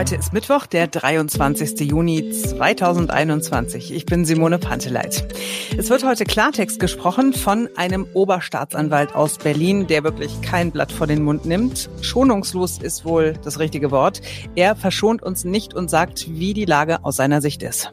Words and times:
Heute 0.00 0.16
ist 0.16 0.32
Mittwoch, 0.32 0.64
der 0.64 0.86
23. 0.86 1.78
Juni 1.80 2.30
2021. 2.30 3.92
Ich 3.92 4.06
bin 4.06 4.24
Simone 4.24 4.58
Panteleit. 4.58 5.28
Es 5.76 5.90
wird 5.90 6.06
heute 6.06 6.24
Klartext 6.24 6.80
gesprochen 6.80 7.34
von 7.34 7.68
einem 7.76 8.06
Oberstaatsanwalt 8.14 9.14
aus 9.14 9.36
Berlin, 9.36 9.88
der 9.88 10.02
wirklich 10.02 10.40
kein 10.40 10.70
Blatt 10.70 10.90
vor 10.90 11.06
den 11.06 11.22
Mund 11.22 11.44
nimmt. 11.44 11.90
Schonungslos 12.00 12.78
ist 12.78 13.04
wohl 13.04 13.34
das 13.44 13.58
richtige 13.58 13.90
Wort. 13.90 14.22
Er 14.54 14.74
verschont 14.74 15.22
uns 15.22 15.44
nicht 15.44 15.74
und 15.74 15.90
sagt, 15.90 16.28
wie 16.30 16.54
die 16.54 16.64
Lage 16.64 17.04
aus 17.04 17.16
seiner 17.16 17.42
Sicht 17.42 17.62
ist. 17.62 17.92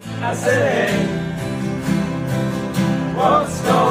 What's 3.18 3.62
going? 3.66 3.87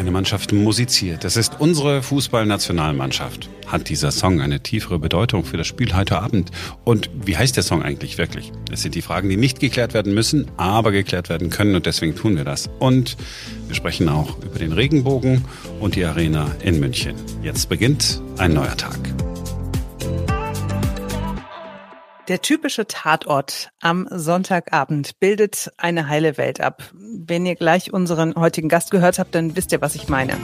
Eine 0.00 0.12
Mannschaft 0.12 0.54
musiziert. 0.54 1.24
Das 1.24 1.36
ist 1.36 1.60
unsere 1.60 2.02
Fußballnationalmannschaft. 2.02 3.50
Hat 3.66 3.90
dieser 3.90 4.12
Song 4.12 4.40
eine 4.40 4.60
tiefere 4.60 4.98
Bedeutung 4.98 5.44
für 5.44 5.58
das 5.58 5.66
Spiel 5.66 5.94
heute 5.94 6.22
Abend? 6.22 6.50
Und 6.84 7.10
wie 7.26 7.36
heißt 7.36 7.54
der 7.54 7.62
Song 7.62 7.82
eigentlich 7.82 8.16
wirklich? 8.16 8.50
Es 8.72 8.80
sind 8.80 8.94
die 8.94 9.02
Fragen, 9.02 9.28
die 9.28 9.36
nicht 9.36 9.60
geklärt 9.60 9.92
werden 9.92 10.14
müssen, 10.14 10.50
aber 10.56 10.90
geklärt 10.90 11.28
werden 11.28 11.50
können 11.50 11.74
und 11.74 11.84
deswegen 11.84 12.16
tun 12.16 12.38
wir 12.38 12.44
das. 12.44 12.70
Und 12.78 13.18
wir 13.66 13.76
sprechen 13.76 14.08
auch 14.08 14.42
über 14.42 14.58
den 14.58 14.72
Regenbogen 14.72 15.44
und 15.80 15.96
die 15.96 16.04
Arena 16.06 16.50
in 16.64 16.80
München. 16.80 17.16
Jetzt 17.42 17.68
beginnt 17.68 18.22
ein 18.38 18.54
neuer 18.54 18.78
Tag. 18.78 18.98
Der 22.30 22.40
typische 22.40 22.86
Tatort 22.86 23.72
am 23.80 24.06
Sonntagabend 24.08 25.18
bildet 25.18 25.72
eine 25.76 26.06
heile 26.06 26.36
Welt 26.36 26.60
ab. 26.60 26.84
Wenn 26.94 27.44
ihr 27.44 27.56
gleich 27.56 27.92
unseren 27.92 28.36
heutigen 28.36 28.68
Gast 28.68 28.92
gehört 28.92 29.18
habt, 29.18 29.34
dann 29.34 29.56
wisst 29.56 29.72
ihr, 29.72 29.80
was 29.80 29.96
ich 29.96 30.08
meine. 30.08 30.34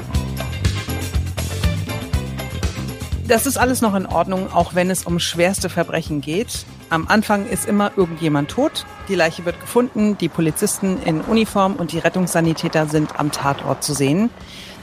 Das 3.28 3.46
ist 3.46 3.56
alles 3.56 3.82
noch 3.82 3.94
in 3.94 4.04
Ordnung, 4.04 4.52
auch 4.52 4.74
wenn 4.74 4.90
es 4.90 5.04
um 5.04 5.20
schwerste 5.20 5.68
Verbrechen 5.68 6.20
geht. 6.20 6.66
Am 6.90 7.06
Anfang 7.06 7.46
ist 7.46 7.68
immer 7.68 7.92
irgendjemand 7.96 8.50
tot, 8.50 8.84
die 9.06 9.14
Leiche 9.14 9.44
wird 9.44 9.60
gefunden, 9.60 10.18
die 10.18 10.28
Polizisten 10.28 11.00
in 11.04 11.20
Uniform 11.20 11.76
und 11.76 11.92
die 11.92 12.00
Rettungssanitäter 12.00 12.88
sind 12.88 13.20
am 13.20 13.30
Tatort 13.30 13.84
zu 13.84 13.94
sehen. 13.94 14.30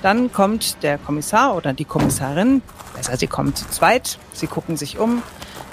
Dann 0.04 0.32
kommt 0.32 0.82
der 0.84 1.00
Kommissar 1.00 1.58
oder 1.58 1.74
die 1.74 1.84
Kommissarin, 1.84 2.62
besser 2.96 3.18
sie 3.18 3.28
kommen 3.28 3.56
zu 3.56 3.68
zweit, 3.68 4.20
sie 4.32 4.48
gucken 4.48 4.78
sich 4.78 5.00
um, 5.00 5.22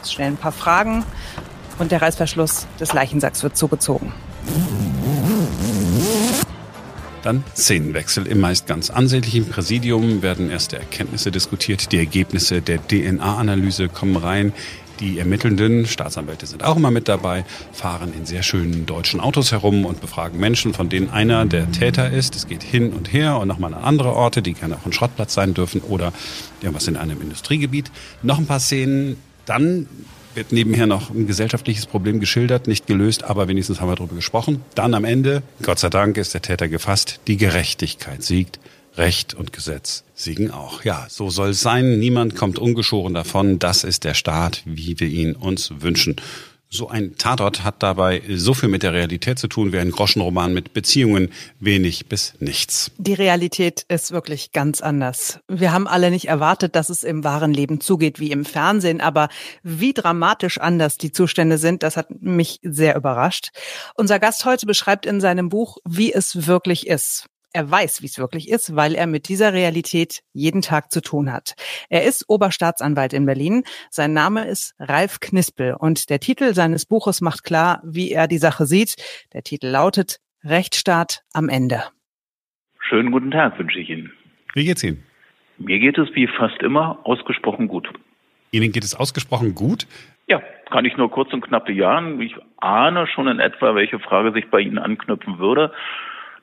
stellen 0.06 0.34
ein 0.34 0.36
paar 0.36 0.52
Fragen 0.52 1.04
und 1.78 1.92
der 1.92 2.02
Reißverschluss 2.02 2.66
des 2.78 2.92
Leichensacks 2.92 3.42
wird 3.42 3.56
zugezogen. 3.56 4.12
Dann 7.22 7.44
Szenenwechsel. 7.54 8.26
Im 8.26 8.40
meist 8.40 8.66
ganz 8.66 8.88
ansehnlichen 8.88 9.46
Präsidium 9.46 10.22
werden 10.22 10.50
erste 10.50 10.78
Erkenntnisse 10.78 11.30
diskutiert. 11.30 11.92
Die 11.92 11.98
Ergebnisse 11.98 12.62
der 12.62 12.78
DNA-Analyse 12.86 13.88
kommen 13.88 14.16
rein. 14.16 14.52
Die 15.00 15.18
ermittelnden 15.18 15.86
Staatsanwälte 15.86 16.46
sind 16.46 16.62
auch 16.62 16.76
immer 16.76 16.90
mit 16.90 17.08
dabei, 17.08 17.46
fahren 17.72 18.12
in 18.12 18.26
sehr 18.26 18.42
schönen 18.42 18.84
deutschen 18.84 19.18
Autos 19.18 19.50
herum 19.50 19.86
und 19.86 20.02
befragen 20.02 20.38
Menschen, 20.38 20.74
von 20.74 20.90
denen 20.90 21.08
einer 21.08 21.46
der 21.46 21.72
Täter 21.72 22.10
ist. 22.10 22.36
Es 22.36 22.46
geht 22.46 22.62
hin 22.62 22.92
und 22.92 23.10
her 23.10 23.38
und 23.38 23.48
nochmal 23.48 23.72
an 23.72 23.82
andere 23.82 24.14
Orte, 24.14 24.42
die 24.42 24.52
gerne 24.52 24.76
auch 24.76 24.84
ein 24.84 24.92
Schrottplatz 24.92 25.32
sein 25.32 25.54
dürfen 25.54 25.80
oder 25.80 26.12
irgendwas 26.60 26.86
in 26.86 26.98
einem 26.98 27.20
Industriegebiet. 27.22 27.90
Noch 28.22 28.36
ein 28.36 28.46
paar 28.46 28.60
Szenen 28.60 29.16
dann 29.50 29.88
wird 30.34 30.52
nebenher 30.52 30.86
noch 30.86 31.10
ein 31.10 31.26
gesellschaftliches 31.26 31.86
Problem 31.86 32.20
geschildert, 32.20 32.68
nicht 32.68 32.86
gelöst, 32.86 33.24
aber 33.24 33.48
wenigstens 33.48 33.80
haben 33.80 33.88
wir 33.88 33.96
darüber 33.96 34.14
gesprochen. 34.14 34.62
Dann 34.76 34.94
am 34.94 35.04
Ende, 35.04 35.42
Gott 35.62 35.80
sei 35.80 35.90
Dank, 35.90 36.16
ist 36.16 36.34
der 36.34 36.42
Täter 36.42 36.68
gefasst. 36.68 37.18
Die 37.26 37.36
Gerechtigkeit 37.36 38.22
siegt. 38.22 38.60
Recht 38.96 39.34
und 39.34 39.52
Gesetz 39.52 40.04
siegen 40.14 40.50
auch. 40.50 40.84
Ja, 40.84 41.06
so 41.08 41.30
soll 41.30 41.50
es 41.50 41.60
sein. 41.60 41.98
Niemand 41.98 42.36
kommt 42.36 42.58
ungeschoren 42.58 43.14
davon. 43.14 43.58
Das 43.58 43.84
ist 43.84 44.04
der 44.04 44.14
Staat, 44.14 44.62
wie 44.64 44.98
wir 44.98 45.08
ihn 45.08 45.34
uns 45.34 45.72
wünschen. 45.80 46.16
So 46.72 46.88
ein 46.88 47.16
Tatort 47.16 47.64
hat 47.64 47.82
dabei 47.82 48.22
so 48.28 48.54
viel 48.54 48.68
mit 48.68 48.84
der 48.84 48.92
Realität 48.92 49.40
zu 49.40 49.48
tun 49.48 49.72
wie 49.72 49.80
ein 49.80 49.90
Groschenroman 49.90 50.54
mit 50.54 50.72
Beziehungen 50.72 51.32
wenig 51.58 52.06
bis 52.06 52.34
nichts. 52.38 52.92
Die 52.96 53.12
Realität 53.12 53.84
ist 53.88 54.12
wirklich 54.12 54.52
ganz 54.52 54.80
anders. 54.80 55.40
Wir 55.48 55.72
haben 55.72 55.88
alle 55.88 56.12
nicht 56.12 56.28
erwartet, 56.28 56.76
dass 56.76 56.88
es 56.88 57.02
im 57.02 57.24
wahren 57.24 57.52
Leben 57.52 57.80
zugeht 57.80 58.20
wie 58.20 58.30
im 58.30 58.44
Fernsehen, 58.44 59.00
aber 59.00 59.30
wie 59.64 59.92
dramatisch 59.92 60.58
anders 60.58 60.96
die 60.96 61.10
Zustände 61.10 61.58
sind, 61.58 61.82
das 61.82 61.96
hat 61.96 62.22
mich 62.22 62.60
sehr 62.62 62.94
überrascht. 62.94 63.50
Unser 63.96 64.20
Gast 64.20 64.44
heute 64.44 64.64
beschreibt 64.64 65.06
in 65.06 65.20
seinem 65.20 65.48
Buch, 65.48 65.78
wie 65.84 66.12
es 66.12 66.46
wirklich 66.46 66.86
ist. 66.86 67.26
Er 67.52 67.68
weiß, 67.68 68.00
wie 68.02 68.06
es 68.06 68.18
wirklich 68.18 68.48
ist, 68.48 68.76
weil 68.76 68.94
er 68.94 69.08
mit 69.08 69.28
dieser 69.28 69.52
Realität 69.52 70.20
jeden 70.32 70.62
Tag 70.62 70.92
zu 70.92 71.00
tun 71.00 71.32
hat. 71.32 71.54
Er 71.88 72.04
ist 72.04 72.26
Oberstaatsanwalt 72.28 73.12
in 73.12 73.26
Berlin. 73.26 73.64
Sein 73.90 74.12
Name 74.12 74.46
ist 74.46 74.74
Ralf 74.78 75.18
Knispel 75.18 75.74
und 75.74 76.10
der 76.10 76.20
Titel 76.20 76.54
seines 76.54 76.86
Buches 76.86 77.20
macht 77.20 77.42
klar, 77.42 77.82
wie 77.84 78.12
er 78.12 78.28
die 78.28 78.38
Sache 78.38 78.66
sieht. 78.66 78.94
Der 79.32 79.42
Titel 79.42 79.66
lautet 79.66 80.20
Rechtsstaat 80.44 81.22
am 81.32 81.48
Ende. 81.48 81.82
Schönen 82.78 83.10
guten 83.10 83.32
Tag 83.32 83.58
wünsche 83.58 83.80
ich 83.80 83.90
Ihnen. 83.90 84.12
Wie 84.54 84.64
geht's 84.64 84.84
Ihnen? 84.84 85.02
Mir 85.58 85.80
geht 85.80 85.98
es 85.98 86.08
wie 86.14 86.28
fast 86.28 86.62
immer 86.62 87.00
ausgesprochen 87.04 87.66
gut. 87.66 87.88
Ihnen 88.52 88.70
geht 88.70 88.84
es 88.84 88.94
ausgesprochen 88.94 89.54
gut? 89.54 89.86
Ja, 90.28 90.40
kann 90.70 90.84
ich 90.84 90.96
nur 90.96 91.10
kurz 91.10 91.32
und 91.32 91.42
knapp 91.42 91.66
bejahen. 91.66 92.20
Ich 92.20 92.36
ahne 92.58 93.08
schon 93.08 93.26
in 93.26 93.40
etwa, 93.40 93.74
welche 93.74 93.98
Frage 93.98 94.32
sich 94.32 94.48
bei 94.50 94.60
Ihnen 94.60 94.78
anknüpfen 94.78 95.38
würde. 95.38 95.72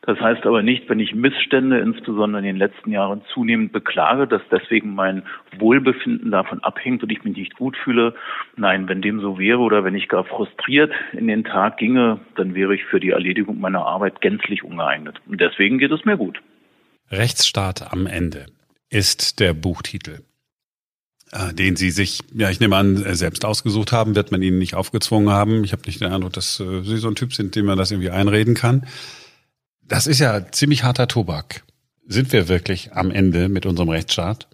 Das 0.08 0.22
heißt 0.22 0.46
aber 0.46 0.64
nicht, 0.64 0.88
wenn 0.88 1.02
ich 1.02 1.14
Missstände 1.14 1.80
insbesondere 1.80 2.40
in 2.40 2.46
den 2.46 2.56
letzten 2.56 2.92
Jahren 2.92 3.24
zunehmend 3.34 3.74
beklage, 3.74 4.26
dass 4.26 4.42
deswegen 4.50 4.96
mein 4.96 5.24
Wohlbefinden 5.60 6.32
davon 6.32 6.64
abhängt 6.64 7.04
und 7.04 7.12
ich 7.12 7.26
mich 7.26 7.36
nicht 7.36 7.58
gut 7.58 7.76
fühle. 7.76 8.16
Nein, 8.56 8.88
wenn 8.88 9.02
dem 9.02 9.20
so 9.20 9.38
wäre 9.38 9.60
oder 9.60 9.84
wenn 9.84 9.96
ich 9.96 10.08
gar 10.08 10.24
frustriert 10.24 10.94
in 11.12 11.28
den 11.28 11.44
Tag 11.44 11.76
ginge, 11.76 12.22
dann 12.38 12.56
wäre 12.56 12.74
ich 12.74 12.86
für 12.86 13.02
die 13.02 13.10
Erledigung 13.10 13.60
meiner 13.60 13.86
Arbeit 13.86 14.22
gänzlich 14.22 14.64
ungeeignet. 14.64 15.20
Und 15.28 15.42
deswegen 15.42 15.78
geht 15.78 15.92
es 15.92 16.06
mir 16.06 16.16
gut. 16.16 16.40
Rechtsstaat 17.12 17.92
am 17.92 18.08
Ende 18.08 18.46
ist 18.90 19.42
der 19.42 19.54
Buchtitel 19.54 20.20
äh, 21.34 21.54
den 21.54 21.76
Sie 21.76 21.92
sich, 21.92 22.22
ja, 22.34 22.50
ich 22.50 22.62
nehme 22.62 22.78
an, 22.78 22.96
selbst 23.14 23.44
ausgesucht 23.44 23.92
haben, 23.92 24.16
wird 24.16 24.32
man 24.32 24.42
Ihnen 24.42 24.60
nicht 24.60 24.76
aufgezwungen 24.76 25.30
haben. 25.30 25.66
Ich 25.66 25.74
habe 25.74 25.82
nicht 25.86 26.00
den 26.00 26.14
Eindruck, 26.14 26.32
dass 26.32 26.62
äh, 26.62 26.84
Sie 26.84 26.96
so 26.96 27.10
ein 27.10 27.16
Typ 27.16 27.34
sind, 27.34 27.58
dem 27.58 27.66
man 27.66 27.78
das 27.78 27.92
irgendwie 27.92 28.12
einreden 28.12 28.54
kann. 28.54 28.88
Das 29.90 30.06
ist 30.06 30.20
ja 30.20 30.42
ziemlich 30.52 30.84
harter 30.84 31.08
Tobak. 31.08 31.64
Sind 32.06 32.34
wir 32.34 32.50
wirklich 32.50 32.92
am 32.94 33.10
Ende 33.10 33.48
mit 33.48 33.66
unserem 33.66 33.90
Rechtsstaat? 33.90 34.48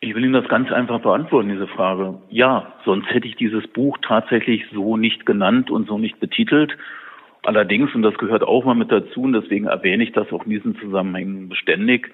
Ich 0.00 0.14
will 0.14 0.24
Ihnen 0.24 0.34
das 0.34 0.48
ganz 0.48 0.70
einfach 0.70 1.00
beantworten, 1.00 1.48
diese 1.48 1.68
Frage. 1.68 2.18
Ja, 2.28 2.74
sonst 2.84 3.08
hätte 3.08 3.26
ich 3.26 3.36
dieses 3.36 3.66
Buch 3.68 3.98
tatsächlich 4.06 4.64
so 4.72 4.96
nicht 4.96 5.26
genannt 5.26 5.70
und 5.70 5.86
so 5.86 5.98
nicht 5.98 6.20
betitelt. 6.20 6.76
Allerdings, 7.44 7.94
und 7.94 8.02
das 8.02 8.18
gehört 8.18 8.42
auch 8.42 8.64
mal 8.64 8.74
mit 8.74 8.90
dazu, 8.90 9.22
und 9.22 9.32
deswegen 9.32 9.66
erwähne 9.66 10.02
ich 10.02 10.12
das 10.12 10.30
auch 10.32 10.44
in 10.44 10.50
diesen 10.50 10.76
Zusammenhängen 10.78 11.48
beständig, 11.48 12.10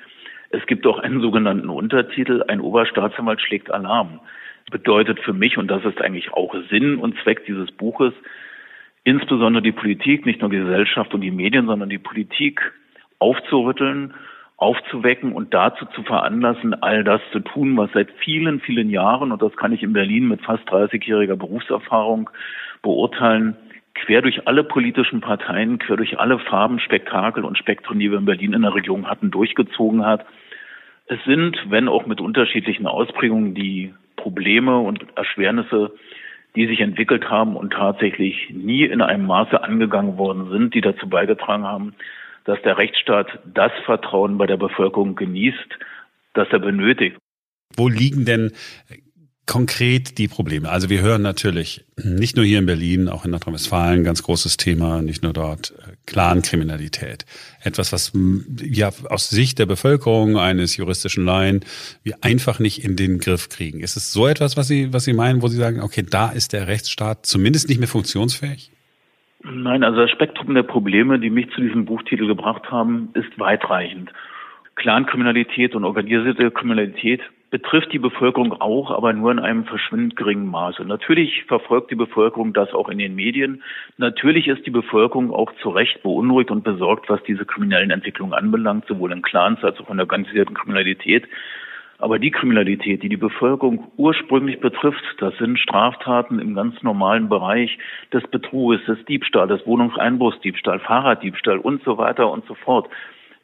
es 0.50 0.66
gibt 0.66 0.87
auch 0.87 0.98
einen 0.98 1.21
sogenannten 1.21 1.69
Untertitel, 1.69 2.42
ein 2.48 2.60
Oberstaatsanwalt 2.60 3.41
schlägt 3.41 3.71
Alarm. 3.71 4.21
Bedeutet 4.71 5.21
für 5.21 5.32
mich, 5.32 5.56
und 5.56 5.69
das 5.69 5.84
ist 5.84 6.00
eigentlich 6.00 6.32
auch 6.32 6.54
Sinn 6.69 6.97
und 6.97 7.16
Zweck 7.22 7.47
dieses 7.47 7.71
Buches, 7.71 8.12
insbesondere 9.05 9.62
die 9.62 9.72
Politik, 9.72 10.27
nicht 10.27 10.41
nur 10.41 10.50
die 10.50 10.59
Gesellschaft 10.59 11.15
und 11.15 11.21
die 11.21 11.31
Medien, 11.31 11.66
sondern 11.66 11.88
die 11.88 11.99
Politik 11.99 12.61
aufzurütteln, 13.19 14.15
aufzuwecken 14.56 15.33
und 15.33 15.55
dazu 15.55 15.87
zu 15.87 16.03
veranlassen, 16.03 16.75
all 16.83 17.03
das 17.03 17.22
zu 17.33 17.41
tun, 17.41 17.77
was 17.77 17.91
seit 17.93 18.10
vielen, 18.22 18.60
vielen 18.60 18.91
Jahren, 18.91 19.33
und 19.33 19.41
das 19.41 19.56
kann 19.56 19.72
ich 19.72 19.83
in 19.83 19.94
Berlin 19.94 20.28
mit 20.28 20.43
fast 20.43 20.69
30-jähriger 20.69 21.37
Berufserfahrung 21.37 22.28
beurteilen, 22.83 23.56
quer 23.94 24.21
durch 24.22 24.47
alle 24.47 24.65
politischen 24.65 25.21
Parteien, 25.21 25.78
quer 25.78 25.97
durch 25.97 26.19
alle 26.19 26.39
Farben, 26.39 26.78
Spektakel 26.78 27.44
und 27.44 27.56
Spektren, 27.56 27.99
die 27.99 28.10
wir 28.10 28.19
in 28.19 28.27
Berlin 28.27 28.53
in 28.53 28.62
der 28.62 28.75
Region 28.75 29.09
hatten, 29.09 29.31
durchgezogen 29.31 30.05
hat. 30.05 30.27
Es 31.06 31.22
sind, 31.25 31.56
wenn 31.69 31.89
auch 31.89 32.06
mit 32.06 32.21
unterschiedlichen 32.21 32.87
Ausprägungen, 32.87 33.55
die 33.55 33.94
Probleme 34.16 34.78
und 34.78 35.07
Erschwernisse 35.16 35.92
die 36.56 36.66
sich 36.66 36.80
entwickelt 36.80 37.30
haben 37.30 37.56
und 37.56 37.72
tatsächlich 37.72 38.50
nie 38.50 38.84
in 38.84 39.02
einem 39.02 39.26
Maße 39.26 39.62
angegangen 39.62 40.18
worden 40.18 40.50
sind, 40.50 40.74
die 40.74 40.80
dazu 40.80 41.08
beigetragen 41.08 41.64
haben, 41.64 41.94
dass 42.44 42.60
der 42.62 42.78
Rechtsstaat 42.78 43.38
das 43.44 43.72
Vertrauen 43.84 44.38
bei 44.38 44.47
der 44.47 44.56
Bevölkerung 44.56 45.14
genießt, 45.14 45.78
das 46.34 46.48
er 46.50 46.58
benötigt. 46.58 47.16
Wo 47.76 47.88
liegen 47.88 48.24
denn 48.24 48.52
konkret 49.50 50.16
die 50.18 50.28
Probleme? 50.28 50.70
Also 50.70 50.91
wir 50.91 51.02
hören 51.02 51.22
natürlich 51.22 51.84
nicht 51.97 52.36
nur 52.36 52.44
hier 52.44 52.60
in 52.60 52.66
Berlin, 52.66 53.08
auch 53.08 53.24
in 53.24 53.32
Nordrhein-Westfalen, 53.32 54.04
ganz 54.04 54.22
großes 54.22 54.58
Thema, 54.58 55.02
nicht 55.02 55.24
nur 55.24 55.32
dort, 55.32 55.74
äh, 55.76 55.97
Clan-Kriminalität. 56.06 57.26
Etwas, 57.64 57.92
was 57.92 58.12
ja 58.62 58.91
aus 59.08 59.28
Sicht 59.28 59.58
der 59.58 59.66
Bevölkerung 59.66 60.38
eines 60.38 60.76
juristischen 60.76 61.24
Laien 61.24 61.64
wir 62.04 62.18
einfach 62.20 62.60
nicht 62.60 62.84
in 62.84 62.94
den 62.94 63.18
Griff 63.18 63.48
kriegen. 63.48 63.80
Ist 63.80 63.97
es 63.97 64.12
so 64.12 64.28
etwas, 64.28 64.56
was 64.56 64.68
Sie, 64.68 64.92
was 64.92 65.04
Sie 65.04 65.14
meinen, 65.14 65.42
wo 65.42 65.48
Sie 65.48 65.56
sagen, 65.56 65.80
okay, 65.80 66.04
da 66.08 66.30
ist 66.30 66.52
der 66.52 66.68
Rechtsstaat 66.68 67.26
zumindest 67.26 67.68
nicht 67.68 67.80
mehr 67.80 67.88
funktionsfähig? 67.88 68.70
Nein, 69.42 69.82
also 69.82 70.02
das 70.02 70.12
Spektrum 70.12 70.54
der 70.54 70.62
Probleme, 70.62 71.18
die 71.18 71.30
mich 71.30 71.50
zu 71.50 71.60
diesem 71.60 71.86
Buchtitel 71.86 72.28
gebracht 72.28 72.70
haben, 72.70 73.08
ist 73.14 73.36
weitreichend. 73.36 74.12
Clan-Kriminalität 74.76 75.74
und 75.74 75.84
organisierte 75.84 76.52
Kriminalität 76.52 77.20
betrifft 77.50 77.92
die 77.92 77.98
Bevölkerung 77.98 78.52
auch, 78.60 78.91
aber 78.91 79.12
nur 79.12 79.32
in 79.32 79.41
einem 79.41 79.64
verschwindend 79.64 80.16
geringen 80.16 80.47
Maße. 80.47 80.84
Natürlich 80.84 81.44
verfolgt 81.44 81.91
die 81.91 81.97
Bevölkerung 81.97 82.52
das 82.52 82.72
auch 82.72 82.88
in 82.88 82.98
den 82.98 83.14
Medien. 83.14 83.62
Natürlich 83.98 84.47
ist 84.47 84.66
die 84.66 84.70
Bevölkerung 84.70 85.32
auch 85.32 85.52
zu 85.60 85.70
Recht 85.70 86.02
beunruhigt 86.02 86.50
und 86.50 86.62
besorgt, 86.62 87.08
was 87.08 87.22
diese 87.24 87.44
kriminellen 87.44 87.91
Entwicklungen 87.91 88.34
anbelangt, 88.34 88.86
sowohl 88.86 89.12
in 89.12 89.22
Clans 89.22 89.62
als 89.64 89.80
auch 89.80 89.91
in 89.91 89.97
der 89.97 90.06
organisierten 90.06 90.54
Kriminalität. 90.54 91.26
Aber 91.98 92.18
die 92.18 92.30
Kriminalität, 92.30 93.02
die 93.02 93.10
die 93.10 93.16
Bevölkerung 93.18 93.92
ursprünglich 93.98 94.60
betrifft, 94.60 95.04
das 95.18 95.36
sind 95.36 95.58
Straftaten 95.58 96.38
im 96.38 96.54
ganz 96.54 96.82
normalen 96.82 97.28
Bereich 97.28 97.76
des 98.12 98.22
Betruges, 98.28 98.80
des 98.86 99.04
Diebstahls, 99.04 99.50
des 99.50 99.66
Wohnungseinbruchsdiebstahl, 99.66 100.80
Fahrraddiebstahl 100.80 101.58
und 101.58 101.82
so 101.82 101.98
weiter 101.98 102.30
und 102.30 102.47
so 102.47 102.54
fort. 102.54 102.88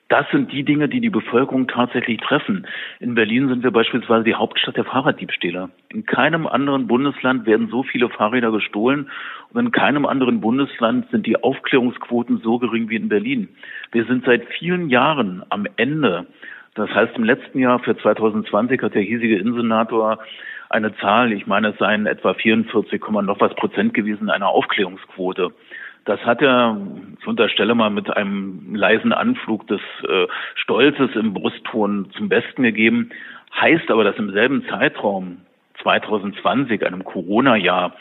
Das 0.08 0.24
sind 0.30 0.52
die 0.52 0.62
Dinge, 0.62 0.88
die 0.88 1.00
die 1.00 1.10
Bevölkerung 1.10 1.66
tatsächlich 1.66 2.20
treffen. 2.20 2.66
In 3.00 3.14
Berlin 3.14 3.48
sind 3.48 3.64
wir 3.64 3.72
beispielsweise 3.72 4.22
die 4.22 4.34
Hauptstadt 4.34 4.76
der 4.76 4.84
Fahrraddiebstähler. 4.84 5.70
In 5.88 6.06
keinem 6.06 6.46
anderen 6.46 6.86
Bundesland 6.86 7.44
werden 7.44 7.68
so 7.68 7.82
viele 7.82 8.08
Fahrräder 8.08 8.52
gestohlen 8.52 9.10
und 9.52 9.60
in 9.60 9.72
keinem 9.72 10.06
anderen 10.06 10.40
Bundesland 10.40 11.10
sind 11.10 11.26
die 11.26 11.42
Aufklärungsquoten 11.42 12.38
so 12.38 12.58
gering 12.58 12.88
wie 12.88 12.96
in 12.96 13.08
Berlin. 13.08 13.48
Wir 13.90 14.04
sind 14.04 14.24
seit 14.24 14.44
vielen 14.58 14.90
Jahren 14.90 15.42
am 15.48 15.66
Ende 15.76 16.26
das 16.76 16.90
heißt, 16.90 17.16
im 17.16 17.24
letzten 17.24 17.58
Jahr 17.58 17.78
für 17.78 17.96
2020 17.96 18.82
hat 18.82 18.94
der 18.94 19.02
hiesige 19.02 19.38
Innensenator 19.38 20.18
eine 20.68 20.94
Zahl, 20.96 21.32
ich 21.32 21.46
meine, 21.46 21.68
es 21.68 21.78
seien 21.78 22.06
etwa 22.06 22.34
44, 22.34 23.00
noch 23.22 23.40
was 23.40 23.54
Prozent 23.54 23.94
gewesen, 23.94 24.28
einer 24.28 24.48
Aufklärungsquote. 24.48 25.52
Das 26.06 26.20
hat 26.24 26.40
er, 26.40 26.80
ich 27.20 27.26
unterstelle 27.26 27.74
mal, 27.74 27.90
mit 27.90 28.16
einem 28.16 28.74
leisen 28.74 29.12
Anflug 29.12 29.66
des 29.66 29.80
äh, 30.08 30.26
Stolzes 30.54 31.14
im 31.16 31.34
Brustton 31.34 32.10
zum 32.16 32.28
Besten 32.28 32.62
gegeben. 32.62 33.10
Heißt 33.60 33.90
aber, 33.90 34.04
dass 34.04 34.16
im 34.16 34.30
selben 34.30 34.64
Zeitraum 34.68 35.38
2020, 35.82 36.86
einem 36.86 37.04
Corona-Jahr, 37.04 37.94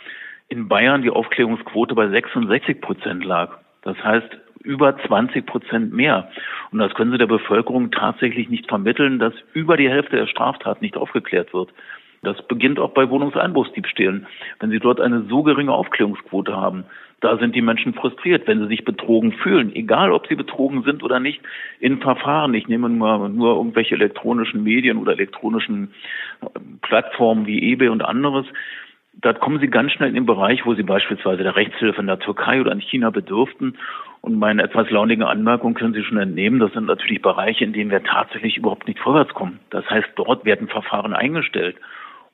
in 0.50 0.68
Bayern 0.68 1.02
die 1.02 1.10
Aufklärungsquote 1.10 1.96
bei 1.96 2.08
66 2.08 2.80
Prozent 2.80 3.26
lag. 3.26 3.58
Das 3.82 3.98
heißt, 4.04 4.38
über 4.62 4.96
20 4.98 5.46
Prozent 5.48 5.92
mehr. 5.92 6.30
Und 6.72 6.78
das 6.78 6.94
können 6.94 7.12
Sie 7.12 7.18
der 7.18 7.26
Bevölkerung 7.26 7.90
tatsächlich 7.90 8.50
nicht 8.50 8.68
vermitteln, 8.68 9.18
dass 9.18 9.34
über 9.54 9.78
die 9.78 9.90
Hälfte 9.90 10.18
der 10.18 10.28
Straftaten 10.28 10.84
nicht 10.84 10.98
aufgeklärt 10.98 11.54
wird. 11.54 11.70
Das 12.22 12.42
beginnt 12.48 12.80
auch 12.80 12.92
bei 12.92 13.10
Wohnungseinbruchsdiebstählen. 13.10 14.28
Wenn 14.60 14.70
Sie 14.70 14.80
dort 14.80 15.00
eine 15.00 15.24
so 15.24 15.44
geringe 15.44 15.72
Aufklärungsquote 15.74 16.56
haben, 16.56 16.86
da 17.22 17.38
sind 17.38 17.56
die 17.56 17.62
Menschen 17.62 17.94
frustriert, 17.94 18.48
wenn 18.48 18.60
sie 18.60 18.68
sich 18.68 18.86
betrogen 18.86 19.32
fühlen, 19.32 19.76
egal 19.76 20.12
ob 20.12 20.28
sie 20.28 20.36
betrogen 20.36 20.84
sind 20.84 21.04
oder 21.04 21.20
nicht, 21.20 21.42
in 21.80 22.00
Verfahren. 22.00 22.54
Ich 22.54 22.68
nehme 22.68 22.90
nur, 22.90 23.30
nur 23.30 23.56
irgendwelche 23.56 23.96
elektronischen 23.96 24.64
Medien 24.64 24.98
oder 24.98 25.14
elektronischen 25.14 25.94
äh, 26.42 26.48
Plattformen 26.82 27.48
wie 27.48 27.72
eBay 27.72 27.90
und 27.90 28.04
anderes. 28.04 28.46
Da 29.14 29.32
kommen 29.32 29.60
sie 29.60 29.68
ganz 29.68 29.94
schnell 29.94 30.10
in 30.10 30.16
den 30.16 30.26
Bereich, 30.26 30.66
wo 30.66 30.74
sie 30.74 30.84
beispielsweise 30.84 31.44
der 31.44 31.56
Rechtshilfe 31.56 32.02
in 32.02 32.08
der 32.08 32.20
Türkei 32.20 32.60
oder 32.60 32.74
in 32.74 32.82
China 32.82 33.12
bedürften 33.12 33.78
und 34.26 34.40
meine 34.40 34.64
etwas 34.64 34.90
launige 34.90 35.28
Anmerkung 35.28 35.76
können 35.76 35.94
Sie 35.94 36.04
schon 36.04 36.18
entnehmen. 36.18 36.60
Das 36.60 36.74
sind 36.74 36.88
natürlich 36.88 37.22
Bereiche, 37.22 37.64
in 37.64 37.74
denen 37.74 37.92
wir 37.92 38.04
tatsächlich 38.04 38.58
überhaupt 38.58 38.88
nicht 38.88 39.00
vorwärts 39.00 39.36
kommen. 39.36 39.60
Das 39.70 39.88
heißt, 39.88 40.10
dort 40.16 40.46
werden 40.46 40.68
Verfahren 40.68 41.14
eingestellt. 41.14 41.76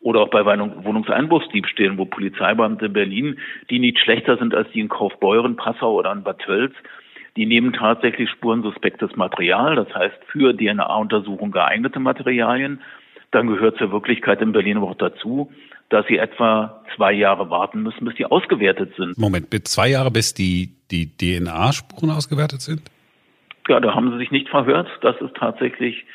Oder 0.02 0.22
auch 0.22 0.30
bei 0.30 0.44
Wohnungseinbruchsdiebstählen, 0.46 1.98
wo 1.98 2.06
Polizeibeamte 2.06 2.88
in 2.88 2.94
Berlin, 2.94 3.40
die 3.70 3.80
nicht 3.80 4.00
schlechter 4.00 4.38
sind 4.38 4.56
als 4.56 4.68
die 4.72 4.80
in 4.80 4.90
Kaufbeuren, 4.90 5.56
Passau 5.56 5.94
oder 5.94 6.12
in 6.12 6.24
Bad 6.24 6.40
Tölz, 6.40 6.74
die 7.38 7.46
nehmen 7.46 7.74
tatsächlich 7.74 8.30
spurensuspektes 8.30 9.16
Material, 9.16 9.76
das 9.76 9.94
heißt 9.94 10.18
für 10.32 10.56
DNA-Untersuchung 10.56 11.52
geeignete 11.52 12.00
Materialien. 12.00 12.82
Dann 13.30 13.48
gehört 13.48 13.78
zur 13.78 13.92
Wirklichkeit 13.92 14.42
in 14.42 14.52
Berlin 14.52 14.78
aber 14.78 14.90
auch 14.90 14.98
dazu, 14.98 15.52
dass 15.90 16.06
sie 16.08 16.18
etwa 16.18 16.84
zwei 16.96 17.14
Jahre 17.14 17.50
warten 17.50 17.84
müssen, 17.84 18.06
bis 18.06 18.16
die 18.16 18.26
ausgewertet 18.26 18.94
sind. 18.98 19.18
Moment, 19.18 19.48
zwei 19.68 19.90
Jahre, 19.90 20.10
bis 20.10 20.34
die, 20.34 20.72
die 20.90 21.16
DNA-Spuren 21.16 22.10
ausgewertet 22.12 22.62
sind? 22.62 22.82
Ja, 23.68 23.80
da 23.80 23.94
haben 23.94 24.12
Sie 24.12 24.18
sich 24.18 24.32
nicht 24.32 24.50
verhört. 24.50 24.90
Das 25.02 25.16
ist 25.22 25.36
tatsächlich 25.36 26.06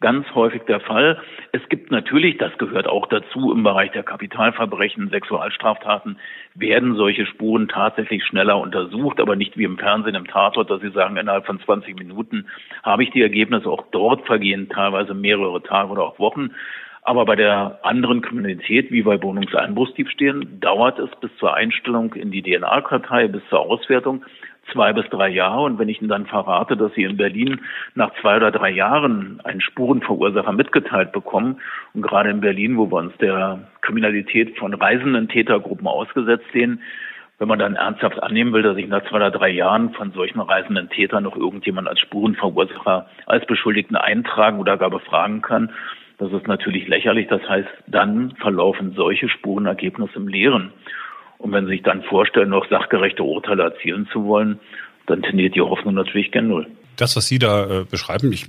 ganz 0.00 0.26
häufig 0.34 0.62
der 0.64 0.80
Fall. 0.80 1.20
Es 1.52 1.66
gibt 1.68 1.90
natürlich, 1.90 2.38
das 2.38 2.56
gehört 2.58 2.86
auch 2.86 3.06
dazu, 3.06 3.52
im 3.52 3.62
Bereich 3.62 3.92
der 3.92 4.02
Kapitalverbrechen, 4.02 5.08
Sexualstraftaten, 5.08 6.18
werden 6.54 6.96
solche 6.96 7.26
Spuren 7.26 7.68
tatsächlich 7.68 8.24
schneller 8.24 8.58
untersucht, 8.58 9.20
aber 9.20 9.36
nicht 9.36 9.56
wie 9.56 9.64
im 9.64 9.78
Fernsehen 9.78 10.14
im 10.14 10.26
Tatort, 10.26 10.70
dass 10.70 10.80
Sie 10.80 10.90
sagen, 10.90 11.16
innerhalb 11.16 11.46
von 11.46 11.60
20 11.60 11.96
Minuten 11.96 12.46
habe 12.82 13.04
ich 13.04 13.10
die 13.10 13.22
Ergebnisse. 13.22 13.68
Auch 13.68 13.84
dort 13.90 14.26
vergehen 14.26 14.68
teilweise 14.68 15.14
mehrere 15.14 15.62
Tage 15.62 15.90
oder 15.90 16.02
auch 16.02 16.18
Wochen. 16.18 16.50
Aber 17.02 17.24
bei 17.24 17.36
der 17.36 17.78
anderen 17.82 18.20
Kriminalität, 18.20 18.90
wie 18.90 19.02
bei 19.02 19.22
Wohnungseinbruchsdiebstählen, 19.22 20.58
dauert 20.60 20.98
es 20.98 21.08
bis 21.20 21.30
zur 21.38 21.54
Einstellung 21.54 22.12
in 22.14 22.32
die 22.32 22.42
DNA-Kartei, 22.42 23.28
bis 23.28 23.42
zur 23.48 23.60
Auswertung 23.60 24.24
zwei 24.72 24.92
bis 24.92 25.08
drei 25.10 25.28
Jahre. 25.28 25.62
Und 25.62 25.78
wenn 25.78 25.88
ich 25.88 26.00
Ihnen 26.00 26.08
dann 26.08 26.26
verrate, 26.26 26.76
dass 26.76 26.92
Sie 26.94 27.04
in 27.04 27.16
Berlin 27.16 27.60
nach 27.94 28.12
zwei 28.20 28.36
oder 28.36 28.50
drei 28.50 28.70
Jahren 28.70 29.40
einen 29.44 29.60
Spurenverursacher 29.60 30.52
mitgeteilt 30.52 31.12
bekommen, 31.12 31.60
und 31.94 32.02
gerade 32.02 32.30
in 32.30 32.40
Berlin, 32.40 32.76
wo 32.76 32.90
wir 32.90 32.96
uns 32.96 33.16
der 33.18 33.60
Kriminalität 33.80 34.58
von 34.58 34.74
reisenden 34.74 35.28
Tätergruppen 35.28 35.86
ausgesetzt 35.86 36.46
sehen, 36.52 36.80
wenn 37.38 37.48
man 37.48 37.58
dann 37.58 37.74
ernsthaft 37.74 38.22
annehmen 38.22 38.52
will, 38.52 38.62
dass 38.62 38.78
ich 38.78 38.88
nach 38.88 39.04
zwei 39.08 39.16
oder 39.16 39.30
drei 39.30 39.50
Jahren 39.50 39.92
von 39.92 40.12
solchen 40.12 40.40
reisenden 40.40 40.88
Tätern 40.88 41.24
noch 41.24 41.36
irgendjemand 41.36 41.86
als 41.86 42.00
Spurenverursacher, 42.00 43.06
als 43.26 43.44
Beschuldigten 43.46 43.96
eintragen 43.96 44.58
oder 44.58 44.78
gar 44.78 44.90
befragen 44.90 45.42
kann, 45.42 45.70
das 46.18 46.32
ist 46.32 46.46
natürlich 46.48 46.88
lächerlich. 46.88 47.28
Das 47.28 47.46
heißt, 47.46 47.68
dann 47.86 48.30
verlaufen 48.36 48.92
solche 48.96 49.28
Spurenergebnisse 49.28 50.16
im 50.16 50.28
Leeren. 50.28 50.72
Und 51.38 51.52
wenn 51.52 51.66
Sie 51.66 51.72
sich 51.72 51.82
dann 51.82 52.02
vorstellen, 52.02 52.50
noch 52.50 52.68
sachgerechte 52.68 53.22
Urteile 53.22 53.64
erzielen 53.64 54.08
zu 54.12 54.24
wollen, 54.24 54.58
dann 55.06 55.22
tendiert 55.22 55.54
die 55.54 55.60
Hoffnung 55.60 55.94
natürlich 55.94 56.32
gen 56.32 56.48
Null. 56.48 56.66
Das, 56.96 57.14
was 57.14 57.26
Sie 57.26 57.38
da 57.38 57.80
äh, 57.80 57.84
beschreiben, 57.84 58.32
ich, 58.32 58.46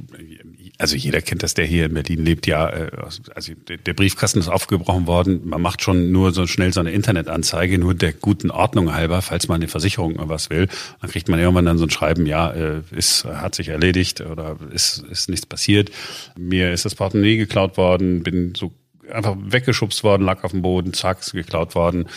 also 0.78 0.96
jeder 0.96 1.22
kennt 1.22 1.44
das, 1.44 1.54
der 1.54 1.66
hier 1.66 1.88
in 1.88 1.94
Berlin 1.94 2.24
lebt, 2.24 2.48
ja, 2.48 2.70
äh, 2.70 2.92
also 3.36 3.54
der, 3.68 3.94
Briefkasten 3.94 4.40
ist 4.40 4.48
aufgebrochen 4.48 5.06
worden. 5.06 5.42
Man 5.44 5.62
macht 5.62 5.82
schon 5.82 6.12
nur 6.12 6.32
so 6.32 6.48
schnell 6.48 6.72
so 6.72 6.80
eine 6.80 6.92
Internetanzeige, 6.92 7.78
nur 7.78 7.94
der 7.94 8.14
guten 8.14 8.52
Ordnung 8.52 8.94
halber, 8.94 9.22
falls 9.22 9.48
man 9.48 9.56
eine 9.56 9.68
Versicherung 9.68 10.16
was 10.18 10.50
will. 10.50 10.68
Dann 11.02 11.10
kriegt 11.10 11.28
man 11.30 11.40
irgendwann 11.40 11.66
dann 11.66 11.78
so 11.78 11.86
ein 11.86 11.90
Schreiben, 11.90 12.26
ja, 12.26 12.52
äh, 12.52 12.82
ist, 12.92 13.26
hat 13.26 13.56
sich 13.56 13.70
erledigt 13.70 14.22
oder 14.22 14.58
ist, 14.72 15.04
ist 15.10 15.30
nichts 15.30 15.46
passiert. 15.46 15.92
Mir 16.38 16.72
ist 16.72 16.86
das 16.86 16.96
Portemonnaie 16.96 17.38
geklaut 17.38 17.78
worden, 17.78 18.24
bin 18.24 18.54
so 18.56 18.72
einfach 19.12 19.36
weggeschubst 19.40 20.04
worden, 20.04 20.24
lag 20.24 20.44
auf 20.44 20.52
dem 20.52 20.62
Boden, 20.62 20.94
zack, 20.94 21.26
geklaut 21.32 21.76
worden, 21.76 22.08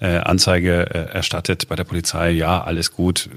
äh, 0.00 0.18
Anzeige 0.18 0.86
äh, 0.90 1.12
erstattet 1.12 1.68
bei 1.68 1.76
der 1.76 1.84
Polizei, 1.84 2.30
ja, 2.30 2.62
alles 2.62 2.92
gut. 2.92 3.30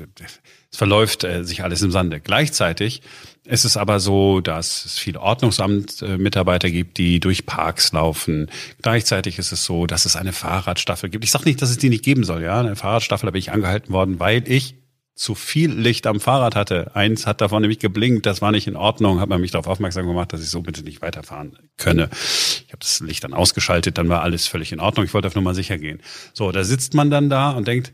Es 0.71 0.77
verläuft 0.77 1.23
äh, 1.23 1.43
sich 1.43 1.63
alles 1.63 1.81
im 1.81 1.91
Sande. 1.91 2.19
Gleichzeitig 2.19 3.01
ist 3.45 3.65
es 3.65 3.77
aber 3.77 3.99
so, 3.99 4.39
dass 4.39 4.85
es 4.85 4.97
viele 4.97 5.19
Ordnungsamt-Mitarbeiter 5.19 6.71
gibt, 6.71 6.97
die 6.97 7.19
durch 7.19 7.45
Parks 7.45 7.91
laufen. 7.91 8.49
Gleichzeitig 8.81 9.37
ist 9.37 9.51
es 9.51 9.65
so, 9.65 9.85
dass 9.85 10.05
es 10.05 10.15
eine 10.15 10.31
Fahrradstaffel 10.31 11.09
gibt. 11.09 11.25
Ich 11.25 11.31
sage 11.31 11.45
nicht, 11.45 11.61
dass 11.61 11.69
es 11.69 11.77
die 11.77 11.89
nicht 11.89 12.05
geben 12.05 12.23
soll. 12.23 12.41
Ja, 12.41 12.59
eine 12.59 12.75
Fahrradstaffel, 12.75 13.27
da 13.27 13.31
bin 13.31 13.39
ich 13.39 13.51
angehalten 13.51 13.93
worden, 13.93 14.19
weil 14.19 14.49
ich 14.49 14.75
zu 15.15 15.35
viel 15.35 15.71
Licht 15.71 16.07
am 16.07 16.19
Fahrrad 16.19 16.55
hatte. 16.55 16.95
Eins 16.95 17.27
hat 17.27 17.41
davon 17.41 17.61
nämlich 17.61 17.79
geblinkt, 17.79 18.25
das 18.25 18.41
war 18.41 18.51
nicht 18.51 18.67
in 18.67 18.75
Ordnung, 18.75 19.19
hat 19.19 19.29
man 19.29 19.41
mich 19.41 19.51
darauf 19.51 19.67
aufmerksam 19.67 20.07
gemacht, 20.07 20.33
dass 20.33 20.41
ich 20.41 20.49
so 20.49 20.61
bitte 20.61 20.83
nicht 20.83 21.01
weiterfahren 21.01 21.57
könne. 21.77 22.09
Ich 22.11 22.69
habe 22.69 22.79
das 22.79 22.99
Licht 22.99 23.23
dann 23.23 23.33
ausgeschaltet, 23.33 23.97
dann 23.97 24.09
war 24.09 24.23
alles 24.23 24.47
völlig 24.47 24.71
in 24.71 24.79
Ordnung. 24.79 25.05
Ich 25.05 25.13
wollte 25.13 25.27
auf 25.27 25.35
Nummer 25.35 25.53
sicher 25.53 25.77
gehen. 25.77 26.01
So, 26.33 26.51
da 26.51 26.63
sitzt 26.63 26.95
man 26.95 27.11
dann 27.11 27.29
da 27.29 27.51
und 27.51 27.67
denkt, 27.67 27.93